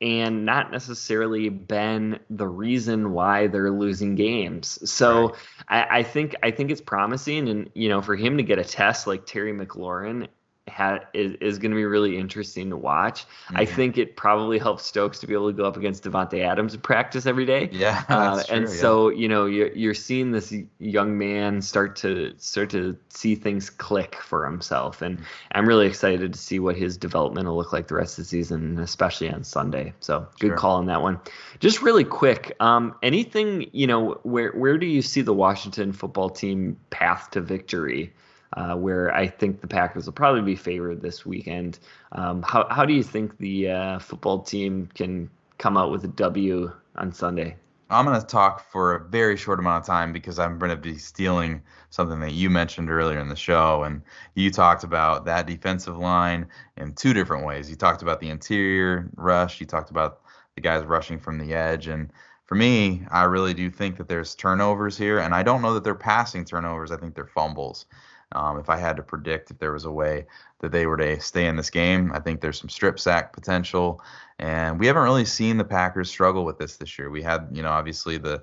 and 0.00 0.44
not 0.44 0.70
necessarily 0.70 1.48
been 1.48 2.20
the 2.30 2.46
reason 2.46 3.12
why 3.12 3.48
they're 3.48 3.70
losing 3.70 4.14
games. 4.14 4.78
So 4.88 5.28
right. 5.28 5.34
I, 5.68 5.98
I, 5.98 6.02
think 6.04 6.36
I 6.42 6.50
think 6.52 6.70
it's 6.70 6.80
promising, 6.80 7.48
and 7.48 7.70
you 7.74 7.88
know, 7.88 8.00
for 8.00 8.14
him 8.14 8.36
to 8.36 8.42
get 8.42 8.58
a 8.58 8.64
test 8.64 9.06
like 9.06 9.26
Terry 9.26 9.52
McLaurin 9.52 10.28
ha- 10.68 11.00
is, 11.12 11.32
is 11.40 11.58
going 11.58 11.70
to 11.70 11.76
be 11.76 11.84
really 11.84 12.18
interesting 12.18 12.70
to 12.70 12.76
watch. 12.76 13.22
Mm-hmm. 13.22 13.56
I 13.56 13.64
think 13.64 13.98
it 13.98 14.16
probably 14.16 14.58
helps 14.58 14.84
Stokes 14.84 15.18
to 15.20 15.26
be 15.26 15.34
able 15.34 15.48
to 15.48 15.56
go 15.56 15.64
up 15.64 15.76
against 15.76 16.04
Davante 16.04 16.40
Adams 16.44 16.74
in 16.74 16.80
practice 16.80 17.26
every 17.26 17.46
day. 17.46 17.68
Yeah, 17.72 18.04
uh, 18.08 18.42
and 18.50 18.66
true, 18.66 18.74
so 18.74 19.08
you 19.08 19.28
know 19.28 19.46
you're 19.46 19.72
you're 19.72 19.94
seeing 19.94 20.32
this 20.32 20.54
young 20.78 21.18
man 21.18 21.62
start 21.62 21.96
to 21.96 22.34
start 22.38 22.70
to 22.70 22.96
see 23.08 23.34
things 23.34 23.70
click 23.70 24.16
for 24.16 24.44
himself, 24.44 25.02
and 25.02 25.18
I'm 25.52 25.66
really 25.66 25.86
excited 25.86 26.32
to 26.32 26.38
see 26.38 26.58
what 26.58 26.76
his 26.76 26.96
development 26.96 27.46
will 27.46 27.56
look 27.56 27.72
like 27.72 27.88
the 27.88 27.94
rest 27.94 28.18
of 28.18 28.24
the 28.24 28.28
season, 28.28 28.78
especially 28.78 29.30
on 29.30 29.44
Sunday. 29.44 29.92
So 30.00 30.26
good 30.38 30.48
sure. 30.48 30.56
call 30.56 30.76
on 30.76 30.86
that 30.86 31.02
one. 31.02 31.20
Just 31.60 31.82
really 31.82 32.04
quick, 32.04 32.54
um, 32.60 32.94
anything 33.02 33.68
you 33.72 33.86
know 33.86 34.20
where 34.22 34.52
where 34.52 34.78
do 34.78 34.86
you 34.86 35.02
see 35.02 35.22
the 35.22 35.34
Washington 35.34 35.92
football 35.92 36.30
team 36.30 36.76
path 36.90 37.30
to 37.32 37.40
victory? 37.40 38.12
Uh, 38.54 38.74
where 38.74 39.14
I 39.14 39.26
think 39.26 39.60
the 39.60 39.66
Packers 39.66 40.06
will 40.06 40.12
probably 40.12 40.42
be 40.42 40.56
favored 40.56 41.02
this 41.02 41.26
weekend. 41.26 41.78
Um, 42.12 42.42
how 42.42 42.66
how 42.70 42.84
do 42.84 42.92
you 42.92 43.02
think 43.02 43.38
the 43.38 43.70
uh, 43.70 43.98
football 43.98 44.42
team 44.42 44.88
can 44.94 45.30
come 45.58 45.76
out 45.76 45.90
with 45.90 46.04
a 46.04 46.08
W 46.08 46.72
on 46.96 47.12
Sunday? 47.12 47.56
I'm 47.90 48.04
going 48.04 48.20
to 48.20 48.26
talk 48.26 48.70
for 48.70 48.94
a 48.94 49.00
very 49.00 49.36
short 49.36 49.58
amount 49.58 49.82
of 49.82 49.86
time 49.86 50.12
because 50.12 50.38
I'm 50.38 50.58
going 50.58 50.70
to 50.70 50.76
be 50.76 50.98
stealing 50.98 51.62
something 51.88 52.20
that 52.20 52.32
you 52.32 52.50
mentioned 52.50 52.90
earlier 52.90 53.18
in 53.18 53.30
the 53.30 53.36
show. 53.36 53.82
And 53.82 54.02
you 54.34 54.50
talked 54.50 54.84
about 54.84 55.24
that 55.24 55.46
defensive 55.46 55.96
line 55.96 56.46
in 56.76 56.92
two 56.92 57.14
different 57.14 57.46
ways. 57.46 57.70
You 57.70 57.76
talked 57.76 58.02
about 58.02 58.20
the 58.20 58.28
interior 58.28 59.08
rush, 59.16 59.58
you 59.58 59.66
talked 59.66 59.90
about 59.90 60.20
the 60.54 60.60
guys 60.60 60.84
rushing 60.84 61.18
from 61.18 61.38
the 61.38 61.54
edge. 61.54 61.86
And 61.86 62.12
for 62.44 62.56
me, 62.56 63.06
I 63.10 63.24
really 63.24 63.54
do 63.54 63.70
think 63.70 63.96
that 63.96 64.08
there's 64.08 64.34
turnovers 64.34 64.98
here. 64.98 65.18
And 65.18 65.34
I 65.34 65.42
don't 65.42 65.62
know 65.62 65.72
that 65.72 65.84
they're 65.84 65.94
passing 65.94 66.44
turnovers, 66.44 66.90
I 66.90 66.98
think 66.98 67.14
they're 67.14 67.26
fumbles. 67.26 67.86
Um, 68.32 68.58
if 68.58 68.68
I 68.68 68.76
had 68.76 68.96
to 68.96 69.02
predict 69.02 69.50
if 69.50 69.58
there 69.58 69.72
was 69.72 69.86
a 69.86 69.90
way 69.90 70.26
that 70.60 70.70
they 70.70 70.86
were 70.86 70.98
to 70.98 71.20
stay 71.20 71.46
in 71.46 71.56
this 71.56 71.70
game, 71.70 72.12
I 72.12 72.20
think 72.20 72.40
there's 72.40 72.60
some 72.60 72.68
strip 72.68 73.00
sack 73.00 73.32
potential. 73.32 74.02
And 74.38 74.78
we 74.78 74.86
haven't 74.86 75.02
really 75.02 75.24
seen 75.24 75.56
the 75.56 75.64
Packers 75.64 76.10
struggle 76.10 76.44
with 76.44 76.58
this 76.58 76.76
this 76.76 76.98
year. 76.98 77.10
We 77.10 77.22
had, 77.22 77.48
you 77.52 77.62
know, 77.62 77.70
obviously 77.70 78.18
the 78.18 78.42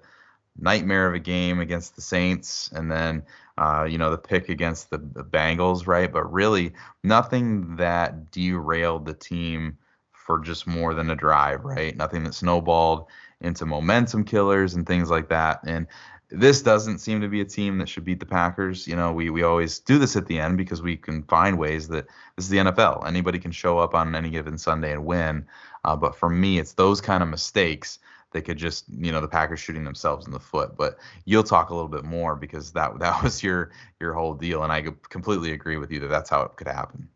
nightmare 0.58 1.08
of 1.08 1.14
a 1.14 1.20
game 1.20 1.60
against 1.60 1.96
the 1.96 2.02
Saints, 2.02 2.70
and 2.74 2.92
then 2.92 3.24
uh, 3.58 3.86
you 3.90 3.98
know 3.98 4.12
the 4.12 4.18
pick 4.18 4.50
against 4.50 4.90
the, 4.90 4.98
the 4.98 5.24
Bengals, 5.24 5.88
right? 5.88 6.12
But 6.12 6.32
really, 6.32 6.74
nothing 7.04 7.76
that 7.78 8.32
derailed 8.32 9.06
the 9.06 9.14
team 9.14 9.78
for 10.12 10.40
just 10.40 10.66
more 10.66 10.94
than 10.94 11.10
a 11.10 11.16
drive, 11.16 11.64
right? 11.64 11.96
Nothing 11.96 12.24
that 12.24 12.34
snowballed 12.34 13.06
into 13.42 13.66
momentum 13.66 14.24
killers 14.24 14.74
and 14.74 14.88
things 14.88 15.10
like 15.10 15.30
that. 15.30 15.60
And 15.66 15.88
this 16.30 16.62
doesn't 16.62 17.00
seem 17.00 17.22
to 17.22 17.28
be 17.28 17.42
a 17.42 17.46
team 17.46 17.78
that 17.78 17.90
should 17.90 18.04
beat 18.06 18.20
the 18.20 18.26
Packers. 18.26 18.88
You 18.88 18.96
know, 18.96 19.12
we 19.12 19.30
we 19.30 19.44
always 19.44 19.80
do 19.80 20.00
this 20.00 20.16
at 20.16 20.26
the 20.26 20.40
end 20.40 20.58
because 20.58 20.82
we 20.82 20.98
can 20.98 21.24
find 21.24 21.58
ways 21.58 21.88
that 21.90 22.08
this 22.36 22.46
is 22.46 22.50
the 22.50 22.58
NFL. 22.58 23.08
Anybody 23.08 23.40
can 23.40 23.52
show 23.52 23.78
up 23.78 23.94
on 23.94 24.16
any 24.16 24.30
given 24.30 24.58
Sunday 24.58 24.94
and 24.94 25.06
win. 25.06 25.46
Uh, 25.84 25.96
but 25.96 26.16
for 26.16 26.30
me, 26.30 26.58
it's 26.58 26.74
those 26.74 27.00
kind 27.00 27.22
of 27.22 27.30
mistakes 27.30 28.00
that 28.32 28.42
could 28.42 28.58
just, 28.58 28.86
you 28.90 29.12
know, 29.12 29.22
the 29.22 29.28
Packers 29.28 29.60
shooting 29.60 29.86
themselves 29.86 30.26
in 30.26 30.34
the 30.34 30.40
foot. 30.40 30.76
But 30.76 30.98
you'll 31.26 31.44
talk 31.44 31.70
a 31.70 31.76
little 31.76 31.90
bit 31.90 32.04
more 32.04 32.36
because 32.36 32.72
that 32.74 32.98
that 33.00 33.24
was 33.24 33.44
your 33.44 33.72
your 34.00 34.14
whole 34.14 34.34
deal, 34.34 34.64
and 34.64 34.72
I 34.72 34.86
completely 35.10 35.52
agree 35.52 35.78
with 35.78 35.92
you 35.92 36.00
that 36.02 36.10
that's 36.10 36.30
how 36.30 36.42
it 36.42 36.56
could 36.56 36.68
happen. 36.68 37.08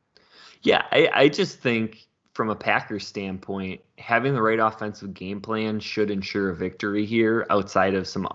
Yeah, 0.62 0.84
I, 0.92 1.10
I 1.14 1.30
just 1.30 1.60
think 1.60 2.06
from 2.34 2.50
a 2.50 2.56
Packers 2.56 3.08
standpoint, 3.08 3.82
having 3.98 4.34
the 4.34 4.42
right 4.42 4.60
offensive 4.60 5.14
game 5.14 5.42
plan 5.42 5.80
should 5.80 6.12
ensure 6.12 6.52
a 6.52 6.56
victory 6.56 7.06
here 7.06 7.46
outside 7.50 7.96
of 7.96 8.08
some 8.08 8.28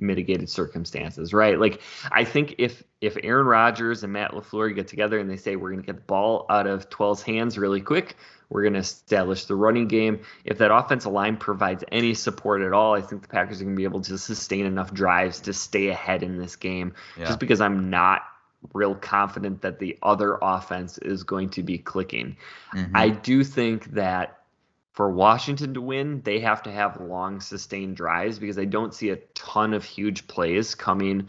unmitigated 0.00 0.48
circumstances, 0.48 1.32
right? 1.32 1.58
Like 1.58 1.80
I 2.10 2.24
think 2.24 2.56
if 2.58 2.82
if 3.00 3.16
Aaron 3.22 3.46
Rodgers 3.46 4.02
and 4.02 4.12
Matt 4.12 4.32
LaFleur 4.32 4.74
get 4.74 4.88
together 4.88 5.18
and 5.18 5.30
they 5.30 5.36
say 5.36 5.56
we're 5.56 5.70
going 5.70 5.82
to 5.82 5.86
get 5.86 5.96
the 5.96 6.02
ball 6.02 6.46
out 6.50 6.66
of 6.66 6.90
12's 6.90 7.22
hands 7.22 7.56
really 7.56 7.80
quick, 7.80 8.16
we're 8.50 8.62
going 8.62 8.72
to 8.74 8.80
establish 8.80 9.44
the 9.44 9.54
running 9.54 9.86
game. 9.86 10.20
If 10.44 10.58
that 10.58 10.74
offensive 10.74 11.12
line 11.12 11.36
provides 11.36 11.84
any 11.92 12.14
support 12.14 12.62
at 12.62 12.72
all, 12.72 12.94
I 12.94 13.00
think 13.00 13.22
the 13.22 13.28
Packers 13.28 13.60
are 13.60 13.64
going 13.64 13.76
to 13.76 13.78
be 13.78 13.84
able 13.84 14.00
to 14.02 14.18
sustain 14.18 14.66
enough 14.66 14.92
drives 14.92 15.40
to 15.40 15.52
stay 15.52 15.88
ahead 15.88 16.22
in 16.22 16.38
this 16.38 16.56
game. 16.56 16.94
Yeah. 17.16 17.26
Just 17.26 17.38
because 17.38 17.60
I'm 17.60 17.90
not 17.90 18.22
real 18.74 18.94
confident 18.94 19.62
that 19.62 19.78
the 19.78 19.96
other 20.02 20.38
offense 20.42 20.98
is 20.98 21.22
going 21.22 21.50
to 21.50 21.62
be 21.62 21.78
clicking. 21.78 22.36
Mm-hmm. 22.74 22.96
I 22.96 23.10
do 23.10 23.44
think 23.44 23.92
that 23.92 24.37
for 24.98 25.08
Washington 25.08 25.74
to 25.74 25.80
win, 25.80 26.22
they 26.22 26.40
have 26.40 26.60
to 26.64 26.72
have 26.72 27.00
long 27.00 27.40
sustained 27.40 27.94
drives 27.94 28.40
because 28.40 28.58
I 28.58 28.64
don't 28.64 28.92
see 28.92 29.10
a 29.10 29.16
ton 29.32 29.72
of 29.72 29.84
huge 29.84 30.26
plays 30.26 30.74
coming 30.74 31.28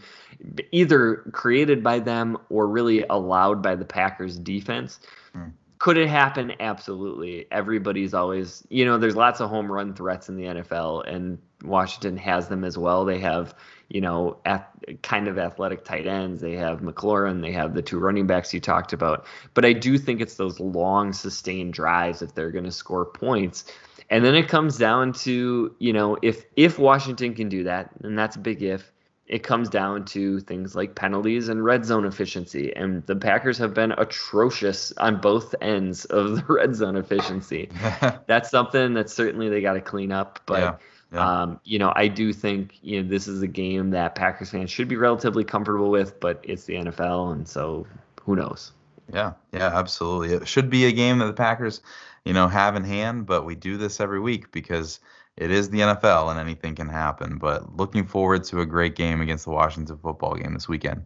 either 0.72 1.18
created 1.30 1.80
by 1.80 2.00
them 2.00 2.36
or 2.48 2.66
really 2.66 3.04
allowed 3.08 3.62
by 3.62 3.76
the 3.76 3.84
Packers 3.84 4.36
defense. 4.36 4.98
Mm. 5.36 5.52
Could 5.78 5.98
it 5.98 6.08
happen? 6.08 6.52
Absolutely. 6.58 7.46
Everybody's 7.52 8.12
always, 8.12 8.66
you 8.70 8.84
know, 8.84 8.98
there's 8.98 9.14
lots 9.14 9.40
of 9.40 9.48
home 9.48 9.70
run 9.70 9.94
threats 9.94 10.28
in 10.28 10.34
the 10.34 10.46
NFL, 10.46 11.06
and 11.06 11.38
Washington 11.62 12.16
has 12.16 12.48
them 12.48 12.64
as 12.64 12.76
well. 12.76 13.04
They 13.04 13.20
have, 13.20 13.54
you 13.90 14.00
know, 14.00 14.38
at, 14.44 14.70
kind 15.02 15.28
of 15.28 15.38
athletic 15.38 15.84
tight 15.84 16.06
ends. 16.06 16.40
They 16.40 16.54
have 16.54 16.80
McLaurin. 16.80 17.42
They 17.42 17.52
have 17.52 17.74
the 17.74 17.82
two 17.82 17.98
running 17.98 18.26
backs 18.26 18.54
you 18.54 18.60
talked 18.60 18.92
about. 18.92 19.26
But 19.52 19.64
I 19.64 19.72
do 19.72 19.98
think 19.98 20.20
it's 20.20 20.36
those 20.36 20.58
long, 20.60 21.12
sustained 21.12 21.74
drives 21.74 22.22
if 22.22 22.34
they're 22.34 22.52
going 22.52 22.64
to 22.64 22.72
score 22.72 23.04
points. 23.04 23.64
And 24.08 24.24
then 24.24 24.34
it 24.34 24.48
comes 24.48 24.78
down 24.78 25.12
to, 25.24 25.74
you 25.78 25.92
know, 25.92 26.16
if 26.22 26.44
if 26.56 26.78
Washington 26.78 27.34
can 27.34 27.48
do 27.48 27.64
that, 27.64 27.90
and 28.02 28.18
that's 28.18 28.36
a 28.36 28.40
big 28.40 28.62
if, 28.62 28.90
it 29.26 29.44
comes 29.44 29.68
down 29.68 30.04
to 30.06 30.40
things 30.40 30.74
like 30.74 30.96
penalties 30.96 31.48
and 31.48 31.64
red 31.64 31.84
zone 31.84 32.04
efficiency. 32.04 32.74
And 32.74 33.06
the 33.06 33.14
Packers 33.14 33.58
have 33.58 33.72
been 33.74 33.92
atrocious 33.92 34.92
on 34.96 35.20
both 35.20 35.54
ends 35.60 36.04
of 36.06 36.34
the 36.34 36.44
red 36.52 36.74
zone 36.74 36.96
efficiency. 36.96 37.70
That's 38.26 38.50
something 38.50 38.94
that 38.94 39.08
certainly 39.08 39.48
they 39.48 39.60
got 39.60 39.74
to 39.74 39.80
clean 39.80 40.10
up. 40.10 40.40
But 40.46 40.60
yeah. 40.60 40.74
Yeah. 41.12 41.42
Um, 41.42 41.60
you 41.64 41.78
know, 41.78 41.92
I 41.96 42.08
do 42.08 42.32
think 42.32 42.78
you 42.82 43.02
know 43.02 43.08
this 43.08 43.26
is 43.26 43.42
a 43.42 43.48
game 43.48 43.90
that 43.90 44.14
Packers 44.14 44.50
fans 44.50 44.70
should 44.70 44.88
be 44.88 44.96
relatively 44.96 45.42
comfortable 45.42 45.90
with, 45.90 46.20
but 46.20 46.40
it's 46.44 46.64
the 46.64 46.74
NFL, 46.74 47.32
and 47.32 47.48
so 47.48 47.86
who 48.22 48.36
knows? 48.36 48.72
Yeah, 49.12 49.32
yeah, 49.52 49.76
absolutely. 49.76 50.36
It 50.36 50.46
should 50.46 50.70
be 50.70 50.86
a 50.86 50.92
game 50.92 51.18
that 51.18 51.26
the 51.26 51.32
Packers, 51.32 51.82
you 52.24 52.32
know, 52.32 52.46
have 52.46 52.76
in 52.76 52.84
hand, 52.84 53.26
but 53.26 53.44
we 53.44 53.56
do 53.56 53.76
this 53.76 54.00
every 54.00 54.20
week 54.20 54.52
because 54.52 55.00
it 55.36 55.50
is 55.50 55.70
the 55.70 55.80
NFL 55.80 56.30
and 56.30 56.38
anything 56.38 56.74
can 56.74 56.88
happen. 56.88 57.38
But 57.38 57.76
looking 57.76 58.06
forward 58.06 58.44
to 58.44 58.60
a 58.60 58.66
great 58.66 58.94
game 58.94 59.20
against 59.20 59.46
the 59.46 59.50
Washington 59.50 59.98
football 59.98 60.34
game 60.34 60.54
this 60.54 60.68
weekend. 60.68 61.02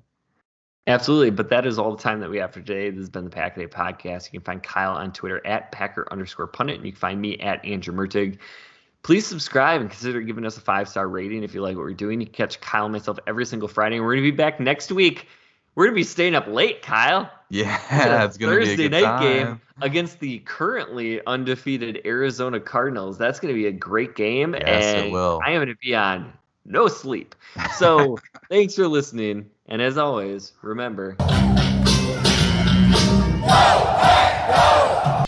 Absolutely, 0.86 1.30
but 1.30 1.48
that 1.48 1.64
is 1.64 1.78
all 1.78 1.96
the 1.96 2.02
time 2.02 2.20
that 2.20 2.28
we 2.28 2.36
have 2.36 2.52
for 2.52 2.60
today. 2.60 2.90
This 2.90 2.98
has 2.98 3.08
been 3.08 3.24
the 3.24 3.30
Pack 3.30 3.56
Day 3.56 3.66
podcast. 3.66 4.26
You 4.26 4.40
can 4.40 4.44
find 4.44 4.62
Kyle 4.62 4.92
on 4.92 5.12
Twitter 5.12 5.40
at 5.46 5.72
Packer 5.72 6.06
underscore 6.10 6.46
pundit, 6.46 6.76
and 6.76 6.84
you 6.84 6.92
can 6.92 7.00
find 7.00 7.18
me 7.18 7.38
at 7.38 7.64
Andrew 7.64 7.94
Mertig. 7.94 8.38
Please 9.04 9.26
subscribe 9.26 9.82
and 9.82 9.90
consider 9.90 10.22
giving 10.22 10.46
us 10.46 10.56
a 10.56 10.60
five 10.60 10.88
star 10.88 11.06
rating 11.06 11.44
if 11.44 11.54
you 11.54 11.60
like 11.60 11.76
what 11.76 11.82
we're 11.82 11.92
doing. 11.92 12.22
You 12.22 12.26
can 12.26 12.34
catch 12.34 12.58
Kyle 12.62 12.86
and 12.86 12.92
myself 12.92 13.18
every 13.26 13.44
single 13.44 13.68
Friday, 13.68 13.96
and 13.96 14.04
we're 14.04 14.14
going 14.14 14.24
to 14.24 14.32
be 14.32 14.36
back 14.36 14.58
next 14.58 14.90
week. 14.90 15.28
We're 15.74 15.84
going 15.84 15.94
to 15.94 16.00
be 16.00 16.04
staying 16.04 16.34
up 16.34 16.46
late, 16.46 16.80
Kyle. 16.80 17.30
Yeah, 17.50 18.24
it's 18.24 18.38
going 18.38 18.58
to 18.58 18.64
be 18.64 18.64
a 18.64 18.66
Thursday 18.66 18.88
night 18.88 19.02
time. 19.02 19.22
game 19.22 19.60
against 19.82 20.20
the 20.20 20.38
currently 20.46 21.20
undefeated 21.26 22.00
Arizona 22.06 22.58
Cardinals. 22.58 23.18
That's 23.18 23.38
going 23.40 23.54
to 23.54 23.60
be 23.60 23.66
a 23.66 23.72
great 23.72 24.16
game. 24.16 24.54
Yes, 24.54 24.84
and 24.96 25.08
it 25.08 25.12
will. 25.12 25.38
I 25.44 25.50
am 25.50 25.58
going 25.58 25.68
to 25.68 25.76
be 25.76 25.94
on 25.94 26.32
no 26.64 26.88
sleep. 26.88 27.34
So 27.76 28.16
thanks 28.48 28.74
for 28.74 28.88
listening. 28.88 29.50
And 29.66 29.82
as 29.82 29.98
always, 29.98 30.52
remember. 30.62 31.16
Go, 31.18 31.26
hey, 33.46 34.46
go! 34.48 35.23